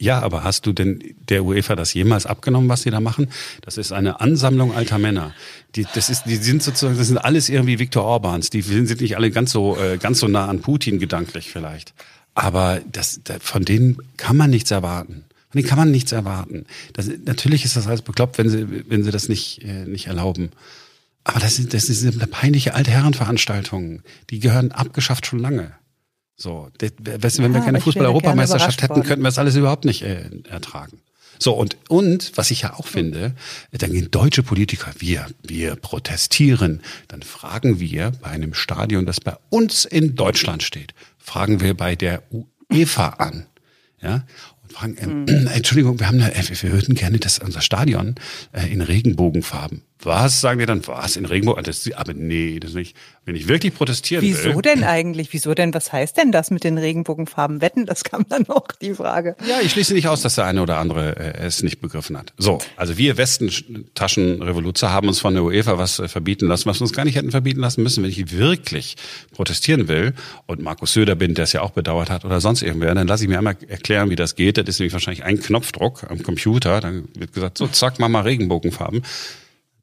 Ja, 0.00 0.20
aber 0.20 0.44
hast 0.44 0.64
du 0.64 0.72
denn 0.72 1.14
der 1.28 1.44
UEFA 1.44 1.76
das 1.76 1.92
jemals 1.92 2.24
abgenommen, 2.24 2.70
was 2.70 2.82
sie 2.82 2.90
da 2.90 3.00
machen? 3.00 3.28
Das 3.60 3.76
ist 3.76 3.92
eine 3.92 4.18
Ansammlung 4.22 4.74
alter 4.74 4.96
Männer. 4.96 5.34
Die, 5.76 5.86
das 5.94 6.08
ist, 6.08 6.22
die 6.24 6.36
sind 6.36 6.62
sozusagen, 6.62 6.96
das 6.96 7.08
sind 7.08 7.18
alles 7.18 7.50
irgendwie 7.50 7.78
Viktor 7.78 8.04
Orbans. 8.04 8.48
Die 8.48 8.62
sind 8.62 8.98
nicht 8.98 9.18
alle 9.18 9.30
ganz 9.30 9.52
so, 9.52 9.76
äh, 9.76 9.98
ganz 9.98 10.20
so 10.20 10.26
nah 10.26 10.48
an 10.48 10.62
Putin 10.62 11.00
gedanklich 11.00 11.50
vielleicht. 11.50 11.92
Aber 12.32 12.80
das, 12.90 13.20
von 13.40 13.66
denen 13.66 13.98
kann 14.16 14.38
man 14.38 14.48
nichts 14.48 14.70
erwarten. 14.70 15.26
Von 15.50 15.60
denen 15.60 15.68
kann 15.68 15.78
man 15.78 15.90
nichts 15.90 16.12
erwarten. 16.12 16.64
Das, 16.94 17.10
natürlich 17.26 17.66
ist 17.66 17.76
das 17.76 17.86
alles 17.86 18.00
bekloppt, 18.00 18.38
wenn 18.38 18.48
sie, 18.48 18.66
wenn 18.88 19.04
sie 19.04 19.10
das 19.10 19.28
nicht, 19.28 19.62
äh, 19.64 19.84
nicht 19.84 20.06
erlauben. 20.06 20.48
Aber 21.24 21.40
das 21.40 21.56
sind, 21.56 21.74
das 21.74 21.82
sind 21.82 22.30
peinliche 22.30 22.72
alte 22.72 22.90
Herrenveranstaltungen. 22.90 24.02
Die 24.30 24.40
gehören 24.40 24.72
abgeschafft 24.72 25.26
schon 25.26 25.40
lange. 25.40 25.74
So, 26.40 26.70
das, 26.78 27.38
wenn 27.38 27.52
wir 27.52 27.60
keine 27.60 27.82
Fußball-Europameisterschaft 27.82 28.80
hätten, 28.80 29.02
könnten 29.02 29.22
wir 29.22 29.28
das 29.28 29.38
alles 29.38 29.56
überhaupt 29.56 29.84
nicht 29.84 30.00
äh, 30.00 30.30
ertragen. 30.48 31.02
So, 31.38 31.52
und, 31.52 31.76
und, 31.90 32.32
was 32.36 32.50
ich 32.50 32.62
ja 32.62 32.72
auch 32.74 32.86
finde, 32.86 33.34
dann 33.72 33.92
gehen 33.92 34.10
deutsche 34.10 34.42
Politiker, 34.42 34.90
wir, 34.98 35.26
wir 35.42 35.76
protestieren, 35.76 36.80
dann 37.08 37.20
fragen 37.20 37.78
wir 37.78 38.12
bei 38.22 38.30
einem 38.30 38.54
Stadion, 38.54 39.04
das 39.04 39.20
bei 39.20 39.36
uns 39.50 39.84
in 39.84 40.14
Deutschland 40.14 40.62
steht, 40.62 40.94
fragen 41.18 41.60
wir 41.60 41.74
bei 41.74 41.94
der 41.94 42.22
UEFA 42.72 43.08
an, 43.08 43.46
ja, 44.00 44.24
und 44.62 44.72
fragen, 44.72 45.26
äh. 45.28 45.54
Entschuldigung, 45.54 46.00
wir 46.00 46.08
haben 46.08 46.20
äh, 46.20 46.42
wir 46.48 46.72
würden 46.72 46.94
gerne 46.94 47.18
das, 47.18 47.38
unser 47.38 47.60
Stadion 47.60 48.14
äh, 48.52 48.66
in 48.72 48.80
Regenbogenfarben 48.80 49.82
was 50.02 50.40
sagen 50.40 50.58
die 50.58 50.66
dann? 50.66 50.86
Was 50.86 51.16
in 51.16 51.26
Regenbogen? 51.26 51.64
Das, 51.64 51.90
aber 51.94 52.14
nee, 52.14 52.58
das 52.58 52.74
nicht. 52.74 52.96
Wenn 53.26 53.36
ich 53.36 53.48
wirklich 53.48 53.74
protestieren 53.74 54.24
Wieso 54.24 54.38
will. 54.38 54.50
Wieso 54.50 54.60
denn 54.62 54.82
eigentlich? 54.82 55.32
Wieso 55.32 55.54
denn? 55.54 55.74
Was 55.74 55.92
heißt 55.92 56.16
denn 56.16 56.32
das 56.32 56.50
mit 56.50 56.64
den 56.64 56.78
Regenbogenfarben? 56.78 57.60
Wetten, 57.60 57.84
das 57.86 58.02
kam 58.02 58.24
dann 58.28 58.44
noch 58.48 58.68
die 58.80 58.94
Frage. 58.94 59.36
Ja, 59.46 59.60
ich 59.60 59.72
schließe 59.72 59.92
nicht 59.92 60.08
aus, 60.08 60.22
dass 60.22 60.36
der 60.36 60.46
eine 60.46 60.62
oder 60.62 60.78
andere 60.78 61.16
äh, 61.16 61.46
es 61.46 61.62
nicht 61.62 61.80
begriffen 61.80 62.16
hat. 62.16 62.32
So, 62.38 62.58
also 62.76 62.96
wir 62.96 63.18
Westentaschenrevoluzer 63.18 64.90
haben 64.90 65.08
uns 65.08 65.20
von 65.20 65.34
der 65.34 65.44
UEFA 65.44 65.76
was 65.78 65.98
äh, 65.98 66.08
verbieten 66.08 66.46
lassen, 66.46 66.66
was 66.66 66.80
wir 66.80 66.82
uns 66.82 66.92
gar 66.92 67.04
nicht 67.04 67.16
hätten 67.16 67.30
verbieten 67.30 67.60
lassen 67.60 67.82
müssen. 67.82 68.02
Wenn 68.02 68.10
ich 68.10 68.32
wirklich 68.32 68.96
protestieren 69.32 69.86
will 69.86 70.14
und 70.46 70.62
Markus 70.62 70.94
Söder 70.94 71.14
bin, 71.14 71.34
der 71.34 71.44
es 71.44 71.52
ja 71.52 71.60
auch 71.60 71.70
bedauert 71.70 72.08
hat 72.08 72.24
oder 72.24 72.40
sonst 72.40 72.62
irgendwer, 72.62 72.94
dann 72.94 73.06
lasse 73.06 73.24
ich 73.24 73.28
mir 73.28 73.38
einmal 73.38 73.56
erklären, 73.68 74.08
wie 74.08 74.16
das 74.16 74.34
geht. 74.34 74.56
Das 74.56 74.66
ist 74.66 74.80
nämlich 74.80 74.94
wahrscheinlich 74.94 75.24
ein 75.24 75.40
Knopfdruck 75.40 76.10
am 76.10 76.22
Computer. 76.22 76.80
Dann 76.80 77.08
wird 77.14 77.34
gesagt, 77.34 77.58
so 77.58 77.66
zack, 77.66 77.98
mach 77.98 78.08
mal 78.08 78.22
Regenbogenfarben. 78.22 79.02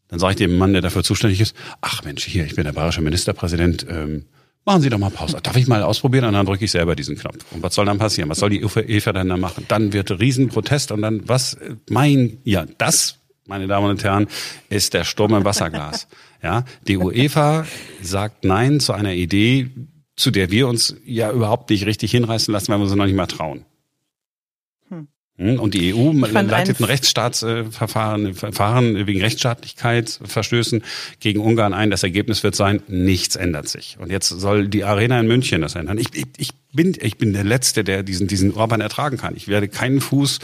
Dann 0.10 0.20
sage 0.20 0.32
ich 0.32 0.38
dem 0.38 0.58
Mann, 0.58 0.74
der 0.74 0.82
dafür 0.82 1.04
zuständig 1.04 1.42
ist, 1.42 1.56
ach 1.82 2.04
Mensch, 2.04 2.26
hier, 2.26 2.46
ich 2.46 2.56
bin 2.56 2.64
der 2.64 2.72
bayerische 2.72 3.02
Ministerpräsident, 3.02 3.86
ähm, 3.90 4.26
machen 4.66 4.82
Sie 4.82 4.90
doch 4.90 4.98
mal 4.98 5.10
Pause. 5.10 5.40
Darf 5.42 5.56
ich 5.58 5.68
mal 5.68 5.82
ausprobieren? 5.82 6.26
Und 6.26 6.34
dann 6.34 6.46
drücke 6.46 6.66
ich 6.66 6.72
selber 6.72 6.96
diesen 6.96 7.18
Knopf. 7.18 7.46
Und 7.52 7.64
was 7.64 7.76
soll 7.76 7.86
dann 7.86 7.98
passieren? 7.98 8.30
Was 8.30 8.40
soll 8.40 8.50
die 8.50 8.62
Eva 8.62 9.14
dann 9.14 9.30
da 9.30 9.38
machen? 9.38 9.66
Dann 9.68 9.94
wird 9.94 10.12
Riesenprotest 10.12 10.92
und 10.92 11.02
dann, 11.02 11.28
was, 11.28 11.58
mein, 11.90 12.38
ja, 12.44 12.66
das, 12.78 13.20
meine 13.48 13.68
Damen 13.68 13.90
und 13.90 14.04
Herren, 14.04 14.28
ist 14.70 14.94
der 14.94 15.04
Sturm 15.04 15.34
im 15.34 15.46
Wasserglas. 15.46 16.08
Ja, 16.44 16.66
die 16.88 16.98
UEFA 16.98 17.66
sagt 18.04 18.46
Nein 18.46 18.80
zu 18.80 18.94
einer 18.94 19.14
Idee, 19.14 19.72
zu 20.16 20.30
der 20.30 20.52
wir 20.52 20.68
uns 20.68 20.96
ja 21.04 21.32
überhaupt 21.32 21.72
nicht 21.72 21.88
richtig 21.88 22.12
hinreißen 22.12 22.52
lassen, 22.52 22.72
weil 22.72 22.80
wir 22.80 22.88
sie 22.88 22.96
noch 22.96 23.06
nicht 23.06 23.16
mal 23.16 23.26
trauen. 23.26 23.66
Hm? 25.38 25.60
Und 25.60 25.76
die 25.76 25.94
EU 25.94 26.14
leitet 26.14 26.80
ein 26.80 26.86
Rechtsstaatsverfahren 26.86 28.34
Verfahren 28.34 29.06
wegen 29.06 29.22
Rechtsstaatlichkeit, 29.22 30.20
Verstößen 30.24 30.84
gegen 31.20 31.40
Ungarn 31.40 31.74
ein. 31.74 31.92
Das 31.92 32.02
Ergebnis 32.02 32.44
wird 32.44 32.56
sein, 32.56 32.82
nichts 32.88 33.36
ändert 33.36 33.68
sich. 33.70 33.98
Und 34.00 34.12
jetzt 34.12 34.30
soll 34.30 34.68
die 34.68 34.84
Arena 34.84 35.20
in 35.20 35.28
München 35.28 35.62
das 35.62 35.76
ändern. 35.76 36.00
Ich, 36.00 36.08
ich, 36.14 36.26
ich 36.38 36.50
bin, 36.74 36.98
ich 37.00 37.18
bin 37.18 37.34
der 37.34 37.44
Letzte, 37.44 37.84
der 37.84 38.02
diesen, 38.02 38.28
diesen 38.28 38.54
Orban 38.56 38.82
ertragen 38.82 39.18
kann. 39.18 39.36
Ich 39.36 39.48
werde 39.48 39.68
keinen 39.68 40.02
Fuß 40.02 40.40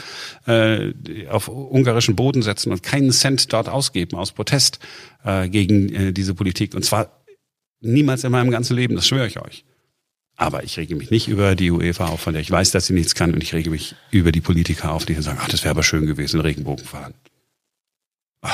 äh, 0.46 0.92
auf 1.28 1.48
ungarischen 1.48 2.14
Boden 2.14 2.42
setzen 2.42 2.70
und 2.70 2.84
keinen 2.84 3.10
Cent 3.10 3.52
dort 3.52 3.68
ausgeben 3.68 4.16
aus 4.16 4.30
Protest 4.30 4.78
äh, 5.24 5.48
gegen 5.48 5.92
äh, 5.92 6.12
diese 6.12 6.34
Politik. 6.34 6.72
Und 6.72 6.84
zwar 6.84 7.24
niemals 7.80 8.22
in 8.22 8.30
meinem 8.30 8.52
ganzen 8.52 8.76
Leben, 8.76 8.94
das 8.94 9.08
schwöre 9.08 9.26
ich 9.26 9.40
euch. 9.40 9.64
Aber 10.36 10.64
ich 10.64 10.76
rege 10.76 10.96
mich 10.96 11.10
nicht 11.10 11.28
über 11.28 11.54
die 11.54 11.70
UEFA 11.70 12.06
auf, 12.06 12.20
von 12.20 12.32
der 12.32 12.42
ich 12.42 12.50
weiß, 12.50 12.72
dass 12.72 12.86
sie 12.86 12.92
nichts 12.92 13.14
kann. 13.14 13.32
Und 13.32 13.42
ich 13.42 13.54
rege 13.54 13.70
mich 13.70 13.94
über 14.10 14.32
die 14.32 14.40
Politiker 14.40 14.92
auf, 14.92 15.06
die 15.06 15.14
sagen, 15.14 15.38
ach, 15.40 15.48
das 15.48 15.62
wäre 15.62 15.70
aber 15.70 15.82
schön 15.82 16.06
gewesen, 16.06 16.40
Regenbogen 16.40 16.84
fahren. 16.84 17.14
Oh. 18.42 18.48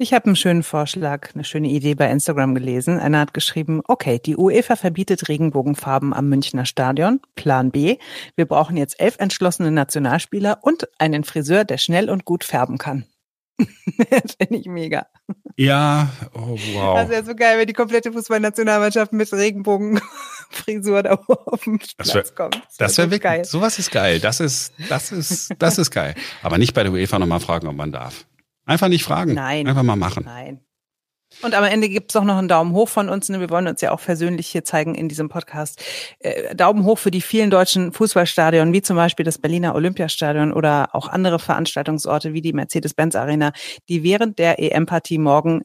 Ich 0.00 0.14
habe 0.14 0.26
einen 0.26 0.36
schönen 0.36 0.62
Vorschlag, 0.62 1.34
eine 1.34 1.42
schöne 1.42 1.68
Idee 1.68 1.96
bei 1.96 2.08
Instagram 2.08 2.54
gelesen. 2.54 3.00
Einer 3.00 3.18
hat 3.18 3.34
geschrieben, 3.34 3.82
okay, 3.88 4.20
die 4.24 4.36
UEFA 4.36 4.76
verbietet 4.76 5.28
Regenbogenfarben 5.28 6.14
am 6.14 6.28
Münchner 6.28 6.66
Stadion. 6.66 7.20
Plan 7.34 7.72
B. 7.72 7.96
Wir 8.36 8.46
brauchen 8.46 8.76
jetzt 8.76 9.00
elf 9.00 9.16
entschlossene 9.18 9.72
Nationalspieler 9.72 10.60
und 10.62 10.88
einen 10.98 11.24
Friseur, 11.24 11.64
der 11.64 11.78
schnell 11.78 12.10
und 12.10 12.24
gut 12.24 12.44
färben 12.44 12.78
kann. 12.78 13.06
Das 13.58 14.36
finde 14.40 14.56
ich 14.56 14.66
mega. 14.66 15.06
Ja, 15.56 16.08
oh 16.34 16.56
wow. 16.74 16.96
Das 16.96 17.08
wäre 17.08 17.24
so 17.24 17.34
geil, 17.34 17.58
wenn 17.58 17.66
die 17.66 17.72
komplette 17.72 18.12
Fußballnationalmannschaft 18.12 19.12
mit 19.12 19.32
Regenbogenfrisur 19.32 21.02
da 21.02 21.14
auf 21.14 21.64
den 21.64 21.78
Platz 21.78 22.14
wär, 22.14 22.22
kommt. 22.34 22.56
Das, 22.56 22.76
das 22.76 22.98
wäre 22.98 23.10
wär 23.10 23.18
geil. 23.18 23.44
Sowas 23.44 23.78
ist 23.78 23.90
geil. 23.90 24.20
Das 24.20 24.40
ist, 24.40 24.72
das 24.88 25.10
ist, 25.12 25.54
das 25.58 25.78
ist 25.78 25.90
geil. 25.90 26.14
Aber 26.42 26.58
nicht 26.58 26.74
bei 26.74 26.84
der 26.84 26.92
UEFA 26.92 27.18
nochmal 27.18 27.40
fragen, 27.40 27.66
ob 27.66 27.76
man 27.76 27.90
darf. 27.90 28.26
Einfach 28.64 28.88
nicht 28.88 29.04
fragen. 29.04 29.34
Nein. 29.34 29.66
Einfach 29.66 29.82
mal 29.82 29.96
machen. 29.96 30.24
Nein. 30.24 30.60
Und 31.42 31.54
am 31.54 31.64
Ende 31.64 31.88
gibt 31.88 32.10
es 32.10 32.16
auch 32.16 32.24
noch 32.24 32.36
einen 32.36 32.48
Daumen 32.48 32.72
hoch 32.72 32.88
von 32.88 33.08
uns. 33.08 33.28
Ne? 33.28 33.38
Wir 33.38 33.50
wollen 33.50 33.68
uns 33.68 33.80
ja 33.80 33.92
auch 33.92 34.00
persönlich 34.00 34.48
hier 34.48 34.64
zeigen 34.64 34.94
in 34.94 35.08
diesem 35.08 35.28
Podcast. 35.28 35.82
Äh, 36.18 36.54
Daumen 36.54 36.84
hoch 36.84 36.98
für 36.98 37.10
die 37.10 37.20
vielen 37.20 37.50
deutschen 37.50 37.92
Fußballstadien, 37.92 38.72
wie 38.72 38.82
zum 38.82 38.96
Beispiel 38.96 39.24
das 39.24 39.38
Berliner 39.38 39.74
Olympiastadion 39.74 40.52
oder 40.52 40.94
auch 40.94 41.08
andere 41.08 41.38
Veranstaltungsorte 41.38 42.32
wie 42.32 42.40
die 42.40 42.52
Mercedes-Benz 42.52 43.14
Arena, 43.14 43.52
die 43.88 44.02
während 44.02 44.38
der 44.38 44.58
EM-Partie 44.58 45.18
morgen 45.18 45.62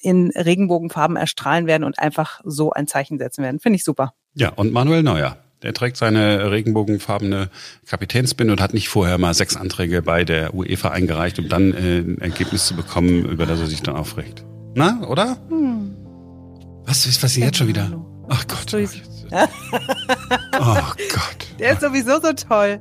in 0.00 0.30
Regenbogenfarben 0.30 1.16
erstrahlen 1.16 1.66
werden 1.66 1.84
und 1.84 1.98
einfach 1.98 2.40
so 2.44 2.70
ein 2.70 2.86
Zeichen 2.86 3.18
setzen 3.18 3.42
werden. 3.42 3.60
Finde 3.60 3.76
ich 3.76 3.84
super. 3.84 4.14
Ja, 4.34 4.50
und 4.50 4.72
Manuel 4.72 5.02
Neuer. 5.02 5.38
Der 5.62 5.74
trägt 5.74 5.96
seine 5.96 6.52
regenbogenfarbene 6.52 7.50
Kapitänsbinde 7.84 8.52
und 8.52 8.60
hat 8.60 8.74
nicht 8.74 8.88
vorher 8.88 9.18
mal 9.18 9.34
sechs 9.34 9.56
Anträge 9.56 10.02
bei 10.02 10.24
der 10.24 10.54
UEFA 10.54 10.90
eingereicht, 10.90 11.40
um 11.40 11.48
dann 11.48 11.74
äh, 11.74 11.98
ein 11.98 12.18
Ergebnis 12.20 12.66
zu 12.66 12.76
bekommen, 12.76 13.24
über 13.24 13.44
das 13.44 13.58
er 13.58 13.66
sich 13.66 13.82
dann 13.82 13.96
aufregt. 13.96 14.44
Na, 14.78 15.06
oder? 15.08 15.36
Hm. 15.48 15.96
Was 16.86 17.04
ist 17.06 17.22
was 17.22 17.36
jetzt 17.36 17.58
schon 17.58 17.68
wieder? 17.68 17.90
Ach 18.28 18.46
Gott. 18.46 18.72
oh 20.60 20.74
Gott. 21.12 21.48
Der 21.58 21.72
ist 21.72 21.80
sowieso 21.80 22.20
so 22.20 22.32
toll. 22.32 22.80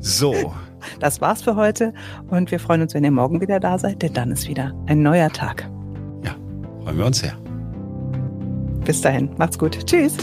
so. 0.00 0.52
Das 0.98 1.20
war's 1.20 1.42
für 1.42 1.56
heute 1.56 1.94
und 2.28 2.50
wir 2.50 2.58
freuen 2.58 2.82
uns, 2.82 2.94
wenn 2.94 3.04
ihr 3.04 3.10
morgen 3.10 3.40
wieder 3.40 3.60
da 3.60 3.78
seid, 3.78 4.02
denn 4.02 4.12
dann 4.12 4.32
ist 4.32 4.48
wieder 4.48 4.74
ein 4.86 5.02
neuer 5.02 5.30
Tag. 5.30 5.68
Ja, 6.24 6.34
freuen 6.82 6.98
wir 6.98 7.06
uns 7.06 7.20
sehr. 7.20 7.36
Bis 8.84 9.00
dahin, 9.00 9.30
macht's 9.38 9.58
gut. 9.58 9.86
Tschüss. 9.86 10.16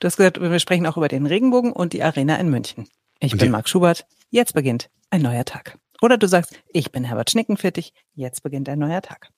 Du 0.00 0.06
hast 0.06 0.16
gesagt, 0.16 0.40
wir 0.40 0.58
sprechen 0.58 0.86
auch 0.86 0.96
über 0.96 1.08
den 1.08 1.26
Regenbogen 1.26 1.72
und 1.72 1.92
die 1.92 2.02
Arena 2.02 2.36
in 2.36 2.48
München. 2.48 2.88
Ich 3.20 3.36
bin 3.36 3.50
Marc 3.50 3.68
Schubert. 3.68 4.06
Jetzt 4.30 4.54
beginnt 4.54 4.88
ein 5.10 5.20
neuer 5.20 5.44
Tag. 5.44 5.78
Oder 6.00 6.16
du 6.16 6.26
sagst, 6.26 6.58
ich 6.68 6.90
bin 6.90 7.04
Herbert 7.04 7.30
Schnickenfittig. 7.30 7.92
Jetzt 8.14 8.42
beginnt 8.42 8.70
ein 8.70 8.78
neuer 8.78 9.02
Tag. 9.02 9.28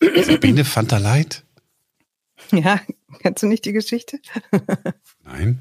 Sabine 0.00 0.64
Fanta 0.64 0.98
Light? 0.98 1.42
Ja, 2.52 2.78
kennst 3.20 3.42
du 3.42 3.46
nicht 3.46 3.64
die 3.64 3.72
Geschichte? 3.72 4.18
Nein. 5.24 5.58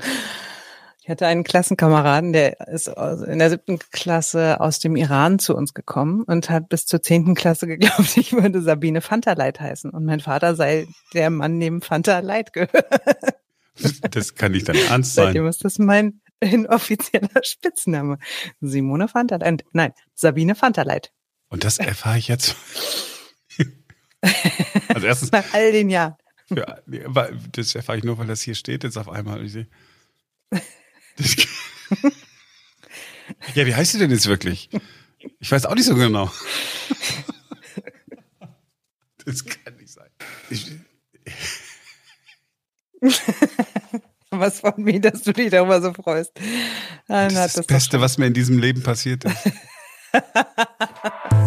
Ich 1.02 1.10
hatte 1.10 1.26
einen 1.26 1.46
Klassenkameraden, 1.46 2.34
der 2.34 2.68
ist 2.68 2.90
in 2.90 3.40
der 3.40 3.50
siebten 3.50 3.80
Klasse 3.80 4.60
aus 4.60 4.80
dem 4.80 4.98
Iran 4.98 5.40
zu 5.40 5.56
uns 5.56 5.74
gekommen 5.74 6.24
und 6.24 6.50
hat 6.50 6.68
bis 6.68 6.86
zur 6.86 7.02
zehnten 7.02 7.34
Klasse 7.34 7.66
geglaubt, 7.66 8.18
ich 8.18 8.34
würde 8.34 8.62
Sabine 8.62 9.00
Fanta 9.00 9.32
Light 9.32 9.62
heißen 9.62 9.90
und 9.90 10.04
mein 10.04 10.20
Vater 10.20 10.56
sei 10.56 10.86
der 11.14 11.30
Mann 11.30 11.58
neben 11.58 11.82
Fanta 11.82 12.20
Light 12.20 12.52
gehört. 12.52 12.86
Das 14.12 14.36
kann 14.36 14.54
nicht 14.54 14.70
dein 14.70 14.78
Ernst 14.78 15.16
sein. 15.16 15.28
Seitdem 15.28 15.48
ist 15.48 15.66
das 15.66 15.80
mein 15.80 16.22
inoffizieller 16.40 17.44
Spitzname. 17.44 18.18
Simone 18.62 19.08
Fanta 19.08 19.38
Light. 19.38 19.64
Nein, 19.74 19.94
Sabine 20.14 20.56
Fanta 20.56 20.84
Light. 20.84 21.12
Und 21.50 21.64
das 21.64 21.78
erfahre 21.80 22.18
ich 22.18 22.28
jetzt. 22.28 22.56
Also 24.88 25.06
erstens. 25.06 25.32
Nach 25.32 25.54
all 25.54 25.72
den 25.72 25.92
Jahren. 25.92 26.16
Ja, 26.50 26.80
das 27.52 27.76
erfahre 27.76 28.00
ich 28.00 28.04
nur, 28.04 28.18
weil 28.18 28.26
das 28.26 28.42
hier 28.42 28.56
steht 28.56 28.84
jetzt 28.84 28.98
auf 28.98 29.08
einmal. 29.08 29.46
Ich 29.46 29.52
sehe. 29.52 29.68
ja, 33.54 33.68
wie 33.68 33.76
heißt 33.76 33.92
sie 33.92 34.00
denn 34.00 34.10
jetzt 34.10 34.26
wirklich? 34.26 34.72
Ich 35.40 35.52
weiß 35.52 35.68
auch 35.68 35.76
nicht 35.76 35.86
so 35.86 35.94
genau. 35.96 36.32
Das 39.26 39.44
kann 39.44 39.76
nicht 39.78 39.92
sein. 39.92 40.10
Ich, 40.52 40.72
was 44.32 44.60
von 44.60 44.74
mir, 44.78 45.00
dass 45.00 45.24
du 45.24 45.34
dich 45.34 45.50
darüber 45.52 45.82
so 45.82 45.94
freust. 45.94 46.32
Dann 47.08 47.34
das 47.34 47.48
ist 47.48 47.58
das 47.58 47.68
Beste, 47.68 48.02
was 48.02 48.18
mir 48.18 48.28
in 48.28 48.34
diesem 48.34 48.60
Leben 48.60 48.84
passiert 48.84 49.26
ist. 49.26 49.52